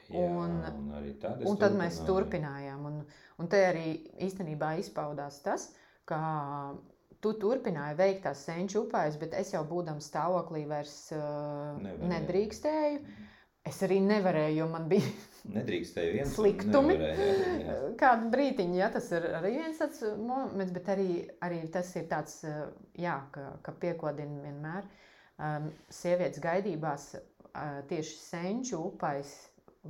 Jā, 0.09 0.23
un, 0.23 0.57
un, 0.63 1.07
tad, 1.21 1.41
un 1.45 1.57
tad 1.61 1.77
mēs 1.77 2.01
turpinājām. 2.09 2.85
Un, 2.89 3.01
un 3.43 3.49
te 3.53 3.61
arī 3.67 3.87
īstenībā 4.29 4.73
izpaudās 4.81 5.41
tas, 5.45 5.69
ka 6.09 6.21
tu 7.25 7.33
turpināji 7.41 7.97
veikt 7.99 8.25
tās 8.27 8.43
senču 8.47 8.85
upēs, 8.85 9.17
bet 9.21 9.35
es 9.39 9.53
jau 9.55 9.63
būdams 9.69 10.09
stāvoklī 10.11 10.67
vairs 10.69 10.95
uh, 11.15 11.23
Nevarēju. 11.81 12.11
nedrīkstēju. 12.13 13.01
Es 13.67 13.81
arī 13.83 13.97
nevarēju, 13.99 14.61
jo 14.61 14.67
man 14.71 14.85
bija 14.91 15.09
Nedrīkstēja 15.57 16.13
viens 16.15 16.35
sliktumi. 16.37 16.95
Kādu 17.99 18.31
brīdiņu, 18.31 18.79
ja 18.79 18.91
tas 18.95 19.09
ir 19.15 19.27
arī 19.41 19.57
viens 19.57 19.81
tāds 19.83 20.05
moments, 20.21 20.75
bet 20.75 20.93
arī, 20.95 21.09
arī 21.43 21.65
tas 21.75 21.91
ir 21.99 22.07
tāds, 22.11 22.41
jā, 22.99 23.17
ka, 23.35 23.49
ka 23.67 23.75
piekodina 23.83 24.45
vienmēr 24.45 24.87
um, 24.87 25.69
sievietes 25.91 26.43
gaidībās 26.43 27.13
uh, 27.19 27.83
tieši 27.91 28.17
senču 28.23 28.81
upais 28.93 29.35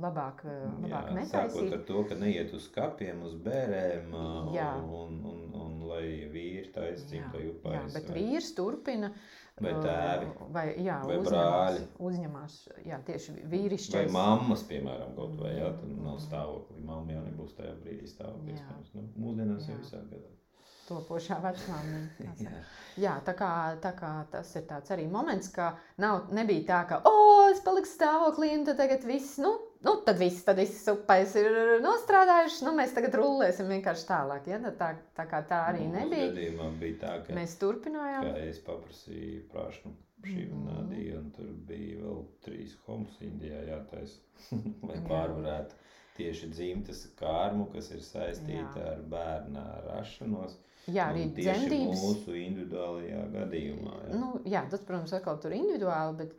labāk, 0.03 0.43
eh, 0.45 0.61
labāk 0.83 1.09
jā, 1.11 1.17
netaisīt. 1.17 1.57
Sākot 1.57 1.75
ar 1.79 1.83
to, 1.89 2.03
ka 2.09 2.19
neiet 2.21 2.53
uz 2.57 2.69
kapiem, 2.75 3.25
uz 3.27 3.35
bērēm, 3.47 4.15
jā. 4.55 4.69
un, 4.83 4.93
un, 5.01 5.19
un, 5.33 5.57
un 5.65 5.83
lai 5.89 6.05
vīri 6.33 6.71
taisa 6.75 7.05
dzimta 7.09 7.41
upais. 7.51 7.79
Jā, 7.79 7.83
bet 7.97 8.09
vai... 8.11 8.21
vīrs 8.21 8.53
turpina 8.57 9.13
Vai 9.57 9.73
tēvi? 9.81 10.27
Vai, 10.53 10.65
jā, 10.85 10.97
Vai 11.09 11.15
uzņemās, 11.17 11.31
brāļi? 11.33 11.85
uzņemās 12.07 12.57
jā, 12.85 12.97
tieši 13.07 13.33
Vai 13.33 13.45
vīrišķis. 13.53 14.11
mammas, 14.13 14.63
piemēram, 14.69 15.15
kaut 15.17 15.33
vai 15.39 15.55
jā, 15.55 15.71
tad 15.79 15.95
nav 16.05 16.19
stāvoklī. 16.21 16.81
Mamma 16.85 17.15
jau 17.15 17.23
nebūs 17.25 17.55
tajā 17.57 17.73
brīdī 17.81 18.05
iespējams. 18.05 18.91
Nu, 18.93 19.07
mūsdienās 19.17 19.65
jau 19.65 19.73
Jā. 19.73 19.79
visādi 19.81 20.11
gadās. 20.13 20.43
Topošā 20.87 21.39
vecmāmiņa. 21.43 22.27
Jā. 22.45 22.59
Jā, 23.01 23.15
tā 23.25 23.33
kā, 23.37 23.49
tā 23.81 23.95
kā 23.97 24.11
tas 24.31 24.53
ir 24.55 24.67
tāds 24.69 24.93
arī 24.93 25.07
moments, 25.09 25.49
ka 25.53 25.71
nav, 26.01 26.29
nebija 26.37 26.67
tā, 26.69 26.83
ka, 26.91 27.01
o, 27.09 27.49
es 27.49 27.63
paliku 27.65 27.89
stāvoklī, 27.89 28.53
un 28.59 28.69
tad 28.69 28.77
tagad 28.79 29.09
viss, 29.09 29.39
nu, 29.41 29.55
nu 29.85 29.93
tad 30.05 30.17
viss, 30.21 30.43
tad 30.47 30.57
viss 30.61 30.87
upais 30.91 31.35
ir 31.39 31.51
nostrādājuši, 31.83 32.63
nu, 32.65 32.73
mēs 32.79 32.93
tagad 32.95 33.15
rullēsim 33.19 33.69
vienkārši 33.71 34.07
tālāk, 34.09 34.47
ja? 34.51 34.59
Tā, 34.79 34.91
tā 35.17 35.25
kā 35.29 35.41
tā 35.49 35.61
arī 35.71 35.85
Mūsu 35.85 35.99
nebija. 35.99 36.29
gadījumā 36.31 36.69
bija 36.81 36.99
tā, 37.03 37.13
ka, 37.27 37.33
Mēs 37.37 37.57
turpinājām. 37.61 38.27
ka 38.31 38.45
es 38.47 38.59
paprasīju 38.65 39.43
prāšanu 39.53 39.95
šī 40.27 40.47
un 40.51 40.63
Mhm. 40.63 40.69
nādīja, 40.71 41.17
un 41.19 41.27
tur 41.31 41.51
bija 41.69 41.99
vēl 42.01 42.23
trīs 42.43 42.73
homus 42.87 43.19
Indijā 43.21 43.59
jātaisa, 43.67 44.17
lai 44.89 44.97
pārvarētu 45.07 45.75
tieši 46.17 46.49
dzimtas 46.49 47.03
kārmu, 47.19 47.67
kas 47.71 47.91
ir 47.93 47.99
saistīta 48.01 48.79
Jā. 48.81 48.91
ar 48.95 49.03
bērna 49.11 49.65
rašanos. 49.85 50.55
Jā, 50.87 51.09
arī 51.11 51.27
dzemdības. 51.35 51.99
mūsu 52.01 52.33
individuālajā 52.39 53.21
gadījumā. 53.33 53.95
Jā. 54.07 54.13
Nu, 54.17 54.29
jā, 54.47 54.61
tas, 54.71 54.79
protams, 54.87 55.11
atkal 55.13 55.37
tur 55.43 55.51
individuāli, 55.51 56.15
bet, 56.17 56.33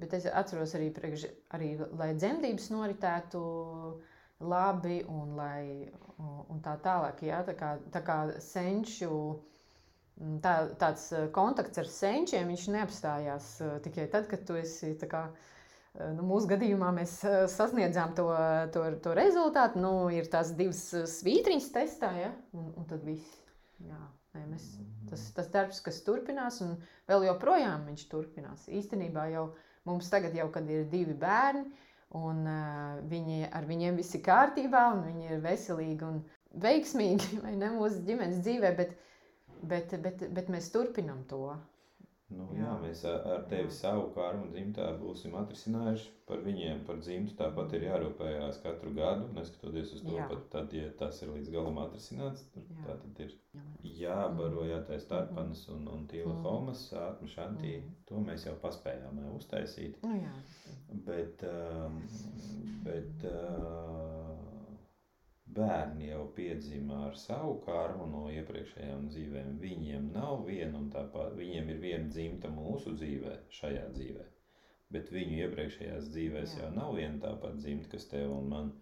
bet 0.00 0.14
es 0.16 0.26
atceros 0.26 0.74
arī, 0.76 0.90
priekš, 0.94 1.28
arī, 1.54 1.74
lai 1.98 2.12
dzemdības 2.18 2.70
noritētu 2.74 3.40
labi 4.44 5.00
un, 5.08 5.34
lai, 5.38 5.88
un, 6.18 6.60
tā 6.64 6.76
tālāk. 6.82 7.22
Jā, 7.26 7.42
tā 7.46 7.54
kā, 7.58 7.74
tā 7.94 8.02
kā 8.04 8.18
senču, 8.42 9.10
mm, 10.18 10.38
tā, 10.44 10.54
tāds 10.80 11.10
eh, 11.14 11.28
kontakts 11.34 11.82
ar 11.82 11.90
senčiem, 11.90 12.50
neapstājās 12.74 13.50
eh, 13.62 13.76
tikai 13.86 14.08
tad, 14.12 14.28
kad 14.30 14.46
tu 14.48 14.58
esi 14.60 14.94
kā. 15.10 15.28
eh, 15.30 16.10
Nu, 16.16 16.26
mūsu 16.26 16.50
gadījumā 16.50 16.90
mēs 16.96 17.20
sasniedzām 17.54 18.16
to, 18.18 18.26
to, 18.74 18.82
to 19.04 19.14
rezultātu. 19.14 19.78
Nu, 19.78 19.94
ir 20.10 20.26
tās 20.32 20.50
divas 20.58 20.82
svītriņas 21.20 21.70
testā, 21.76 22.10
ja? 22.18 22.32
un, 22.52 22.72
un 22.74 22.90
tad 22.90 23.06
viss. 23.06 23.38
Jā, 23.84 24.00
nē, 24.34 24.42
mēs, 24.50 24.66
tas, 25.10 25.28
tas 25.36 25.48
darbs, 25.54 25.80
kas 25.84 26.02
turpinās, 26.06 26.60
un 26.66 26.74
vēl 27.10 27.28
joprojām 27.28 27.86
viņš 27.90 28.04
turpinās. 28.10 28.66
Īstenībā 28.70 29.28
jau 29.32 29.48
mums 29.88 30.10
tagad, 30.12 30.34
jau, 30.38 30.48
ir 30.76 30.86
divi 30.92 31.14
bērni, 31.24 31.64
un 32.14 32.44
uh, 32.46 33.00
viņi, 33.10 33.40
ar 33.58 33.66
viņiem 33.68 33.98
viss 34.00 34.14
ir 34.16 34.22
kārtībā, 34.26 34.84
un 34.94 35.02
viņi 35.08 35.30
ir 35.34 35.42
veselīgi 35.44 36.06
un 36.08 36.20
veiksmīgi 36.64 37.40
ne, 37.62 37.70
mūsu 37.78 38.04
ģimenes 38.08 38.42
dzīvē, 38.46 38.74
bet, 38.80 38.94
bet, 39.72 39.96
bet, 40.06 40.26
bet 40.38 40.50
mēs 40.56 40.70
turpinām 40.74 41.24
to. 41.32 41.42
Nu, 42.34 42.48
Jā. 42.56 42.64
jā, 42.64 42.70
mēs 42.82 43.04
ar 43.06 43.44
tevi 43.50 43.68
Jā. 43.68 43.74
savu 43.76 44.08
kārmu 44.16 44.48
dzimtā 44.50 44.88
būsim 44.98 45.34
atrisinājuši. 45.38 46.10
Par 46.26 46.40
viņiem, 46.40 46.78
par 46.86 46.96
dzimtu 47.04 47.34
tāpat 47.36 47.74
ir 47.76 47.82
jārūpējās 47.84 48.58
katru 48.62 48.90
gadu, 48.96 49.26
neskatoties 49.36 49.92
uz 49.98 50.02
to, 50.06 50.14
Jā. 50.16 50.24
pat 50.30 50.46
tad, 50.54 50.72
ja 50.72 50.88
tas 50.98 51.20
ir 51.22 51.28
līdz 51.34 51.50
galam 51.52 51.76
atrisināts, 51.84 52.46
tā 52.54 52.96
tad 53.02 53.20
ir 53.26 53.34
Jā. 53.54 53.64
jābaro, 54.00 54.64
jātais 54.66 55.04
tarpanas 55.10 55.66
un, 55.68 55.86
un 55.92 56.06
tīla 56.10 56.32
Mhm. 56.32 56.42
homas, 56.48 56.86
ātma 56.96 57.28
šantī. 57.28 57.74
Mhm. 57.82 57.94
To 58.08 58.14
mēs 58.24 58.46
jau 58.48 58.56
paspējām 58.62 59.20
uztaisīt. 59.36 60.00
Nu, 60.02 60.16
jā. 60.16 60.32
Bet, 61.06 61.42
um, 61.44 62.00
bet 62.84 63.24
uh, 63.28 64.13
bērni 65.56 66.08
jau 66.10 66.24
piedzima 66.36 67.00
ar 67.08 67.16
savu 67.16 67.56
karmu 67.66 68.06
no 68.10 68.22
iepriekšējām 68.34 69.08
dzīvēm. 69.12 69.52
Viņiem 69.62 70.10
nav 70.14 70.44
viena 70.48 70.78
un 70.78 70.90
tā 70.94 71.04
pati. 71.12 71.38
Viņiem 71.42 71.70
ir 71.74 71.82
viena 71.82 72.08
dzimta 72.10 72.48
mūsu 72.54 72.94
dzīvē, 72.98 73.36
šajā 73.58 73.84
dzīvē. 73.96 74.24
Bet 74.94 75.10
viņu 75.10 75.38
iepriekšējās 75.44 76.10
dzīvēs 76.14 76.56
Jā. 76.56 76.64
jau 76.64 76.72
nav 76.76 76.94
viena 76.98 77.18
tā 77.22 77.32
pati 77.42 77.62
dzimta, 77.64 77.88
kas 77.96 78.06
tev 78.12 78.32
un 78.36 78.48
man. 78.52 78.72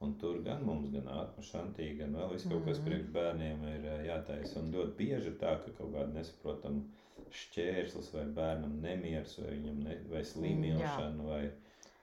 Un 0.00 0.14
tur 0.16 0.38
gan 0.40 0.62
mums, 0.64 0.86
gan 0.94 1.10
atmašantī, 1.12 1.90
gan 1.98 2.14
vēl 2.16 2.30
viss 2.32 2.46
kaut 2.48 2.62
kas 2.64 2.78
Mhm. 2.78 2.86
priekš 2.86 3.08
bērniem 3.12 3.64
ir 3.68 3.82
ā, 3.84 3.96
jātaisa. 4.06 4.62
Un 4.62 4.70
ļoti 4.72 4.94
bieži 4.96 5.26
ir 5.28 5.34
tā, 5.42 5.50
ka 5.64 5.70
kaut 5.76 5.92
kāda 5.92 6.14
nesaprotama 6.14 6.86
šķērslis 7.30 8.08
vai 8.14 8.24
bērnam 8.38 8.78
nemieris 8.80 9.36
vai 9.38 9.50
viņam 9.58 9.82
ne, 9.84 9.98
vai 10.08 10.22
slimjošana 10.24 11.26
vai, 11.26 11.42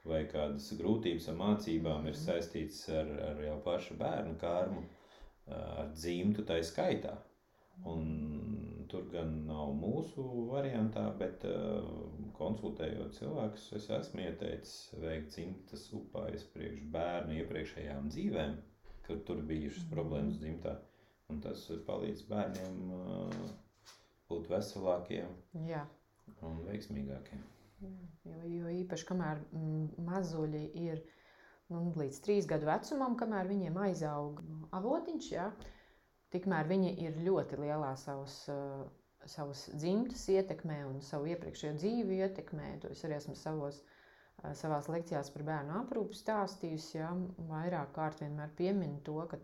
vai 0.08 0.24
kādas 0.30 0.70
grūtības 0.80 1.28
ar 1.32 1.36
mācībām 1.40 2.06
ir 2.08 2.14
Mhm. 2.16 2.22
saistīts 2.24 2.88
ar, 2.90 3.10
ar 3.30 3.42
jau 3.44 3.56
pašu 3.64 3.96
bērnu 4.00 4.36
kārmu, 4.40 4.82
ar 5.48 5.88
dzimtu 5.94 6.44
tai 6.46 6.60
skaitā. 6.62 7.16
Un 7.86 8.84
tur 8.88 9.04
gan 9.12 9.46
nav 9.46 9.68
mūsu 9.78 10.24
variantā, 10.50 11.04
bet 11.18 11.44
konsultējot 12.38 13.14
cilvēkus, 13.18 13.68
es 13.76 13.86
esmu 13.90 14.20
ieteicis 14.24 14.94
veikt 14.98 15.30
dzimtas 15.36 15.84
upājas 15.94 16.44
priekš 16.54 16.82
bērnu 16.92 17.36
iepriekšējām 17.42 18.08
dzīvēm, 18.10 18.56
kur 19.06 19.16
tur 19.28 19.42
bijušas 19.42 19.84
Mhm. 19.86 19.94
problēmas 19.94 20.40
dzimtā. 20.42 20.76
Un 21.30 21.40
tas 21.40 21.66
palīdz 21.86 22.22
bērniem 22.28 22.78
būt 24.30 24.48
veselākiem 24.48 25.28
Jā. 25.68 25.84
un 26.42 26.58
veiksmīgākiem. 26.66 27.42
Jo, 27.80 28.38
jo 28.50 28.70
īpaši, 28.80 29.04
kamēr 29.08 29.40
mm, 29.54 29.82
mazuļi 30.06 30.62
ir 30.84 31.02
nu, 31.70 31.82
līdz 32.00 32.16
trīs 32.26 32.46
gadu 32.50 32.66
vecumam, 32.68 33.14
kamēr 33.20 33.48
viņiem 33.50 33.76
aizaug 33.84 34.40
avotiņš, 34.78 35.28
jā, 35.34 35.44
tikmēr 36.34 36.68
viņi 36.72 36.90
ir 37.06 37.20
ļoti 37.28 37.58
lielā 37.62 37.92
savas, 38.02 38.34
uh, 38.52 38.82
savas 39.34 39.62
dzimtas 39.82 40.24
ietekmē 40.34 40.80
un 40.88 40.98
savu 41.10 41.30
iepriekšējo 41.34 41.76
dzīvi 41.82 42.18
ietekmē. 42.26 42.72
To 42.84 42.90
es 42.96 43.04
arī 43.06 43.16
esmu 43.20 43.36
savos, 43.44 43.78
uh, 44.42 44.50
savās 44.62 44.90
lekcijās 44.92 45.30
par 45.36 45.46
bērnu 45.52 45.78
aprūpu 45.84 46.18
stāstījusi. 46.22 46.98
Jā, 46.98 47.12
vairāk 47.52 47.94
kārt 48.00 48.24
vienmēr 48.24 48.52
pieminu 48.58 48.98
to, 49.08 49.16
ka, 49.34 49.40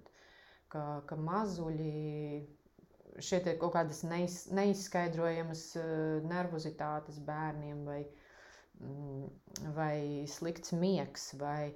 ka, 0.75 0.85
ka 1.13 1.21
mazuļi 1.31 1.95
šeit 3.23 3.47
ir 3.47 3.61
kaut 3.63 3.77
kādas 3.79 4.03
neiz, 4.11 4.41
neizskaidrojamas 4.59 5.69
uh, 5.79 5.89
nervozitātes 6.35 7.23
bērniem 7.31 7.85
vai, 7.93 8.01
mm, 8.03 8.24
vai 9.75 10.25
slikts 10.29 10.73
miegs 10.77 11.29
vai, 11.39 11.73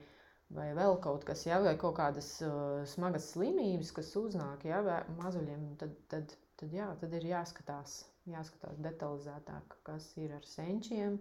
vai 0.55 0.69
vēl 0.77 0.97
kaut 1.05 1.25
kas, 1.29 1.45
ja, 1.47 1.59
vai 1.63 1.77
kaut 1.81 1.97
kādas 1.99 2.31
uh, 2.45 2.83
smagas 2.91 3.29
slimības, 3.35 3.93
kas 3.97 4.11
uznāk 4.19 4.65
ja, 4.69 4.81
mazuļiem, 5.21 5.69
tad, 5.81 5.95
tad, 6.13 6.35
tad, 6.61 6.73
jā, 6.75 6.89
tad 7.01 7.15
ir 7.19 7.29
jāskatās, 7.31 8.01
jāskatās 8.29 8.81
detalizētāk, 8.85 9.79
kas 9.87 10.11
ir 10.21 10.35
ar 10.39 10.47
senčiem 10.49 11.19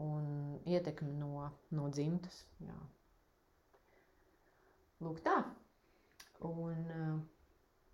un 0.00 0.28
ietekmi 0.72 1.12
no, 1.20 1.48
no 1.76 1.88
dzimtas. 1.92 2.40
Jā. 2.64 2.78
Lūk 5.02 5.20
tā. 5.26 5.36
Un 6.46 6.86
uh, 6.94 7.18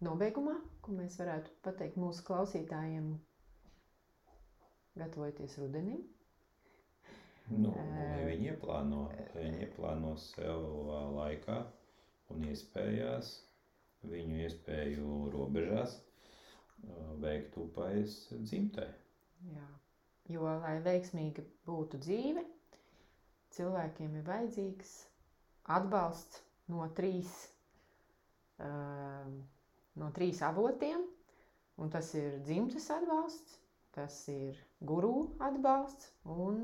nobeigumā, 0.06 0.54
ko 0.84 0.94
mēs 0.96 1.18
varētu 1.20 1.52
pateikt 1.66 1.98
mūsu 2.00 2.22
klausītājiem, 2.28 3.10
gatavoties 4.98 5.58
rudenim. 5.60 6.06
Nu, 7.50 7.72
lai 7.72 8.24
viņi 8.28 8.50
ieplāno, 8.52 9.02
viņi 9.34 9.62
ieplāno 9.66 10.10
sev 10.20 10.64
laikā 11.16 11.58
un 12.34 12.44
iespējās, 12.50 13.30
viņu 14.10 14.40
iespēju 14.44 15.12
robežās 15.34 15.94
veikt 17.22 17.56
upājas 17.62 18.18
dzimtai. 18.44 18.88
Jā. 19.54 19.66
Jo, 20.28 20.44
lai 20.60 20.74
veiksmīgi 20.84 21.42
būtu 21.66 21.98
dzīve, 22.04 22.42
cilvēkiem 23.56 24.18
ir 24.20 24.26
vajadzīgs 24.28 24.90
atbalsts 25.78 26.42
no 26.72 26.84
trīs, 26.98 27.30
no 28.60 30.10
trīs 30.18 30.42
avotiem. 30.50 31.06
Un 31.78 31.90
tas 31.94 32.08
ir 32.18 32.40
dzimtes 32.42 32.88
atbalsts, 32.90 33.56
tas 33.98 34.16
ir 34.32 34.58
guru 34.92 35.12
atbalsts 35.50 36.10
un 36.34 36.62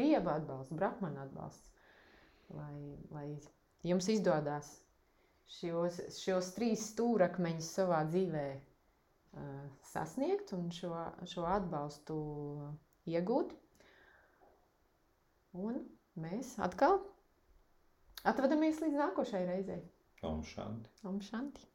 dieva 0.00 0.36
atbalsts, 0.40 0.74
brahmana 0.82 1.26
atbalsts. 1.28 1.70
Lai, 2.52 2.78
lai 3.16 3.28
jums 3.88 4.08
izdodas 4.12 4.68
šos, 5.58 6.00
šos 6.20 6.50
trīs 6.56 6.82
stūrakmeņus 6.92 7.70
savā 7.78 8.02
dzīvē 8.10 8.44
uh, 8.58 9.62
sasniegt 9.92 10.52
un 10.56 10.68
šo, 10.78 10.92
šo 11.32 11.46
atbalstu 11.54 12.18
iegūt. 13.14 13.54
Un 15.64 15.80
mēs 16.26 16.54
atkal 16.68 17.00
atvadamies 18.32 18.80
līdz 18.84 19.00
nākošajai 19.04 19.48
reizei. 19.50 19.82
Om 20.28 20.42
šanti. 20.52 20.92
Om 21.10 21.20
šanti! 21.28 21.71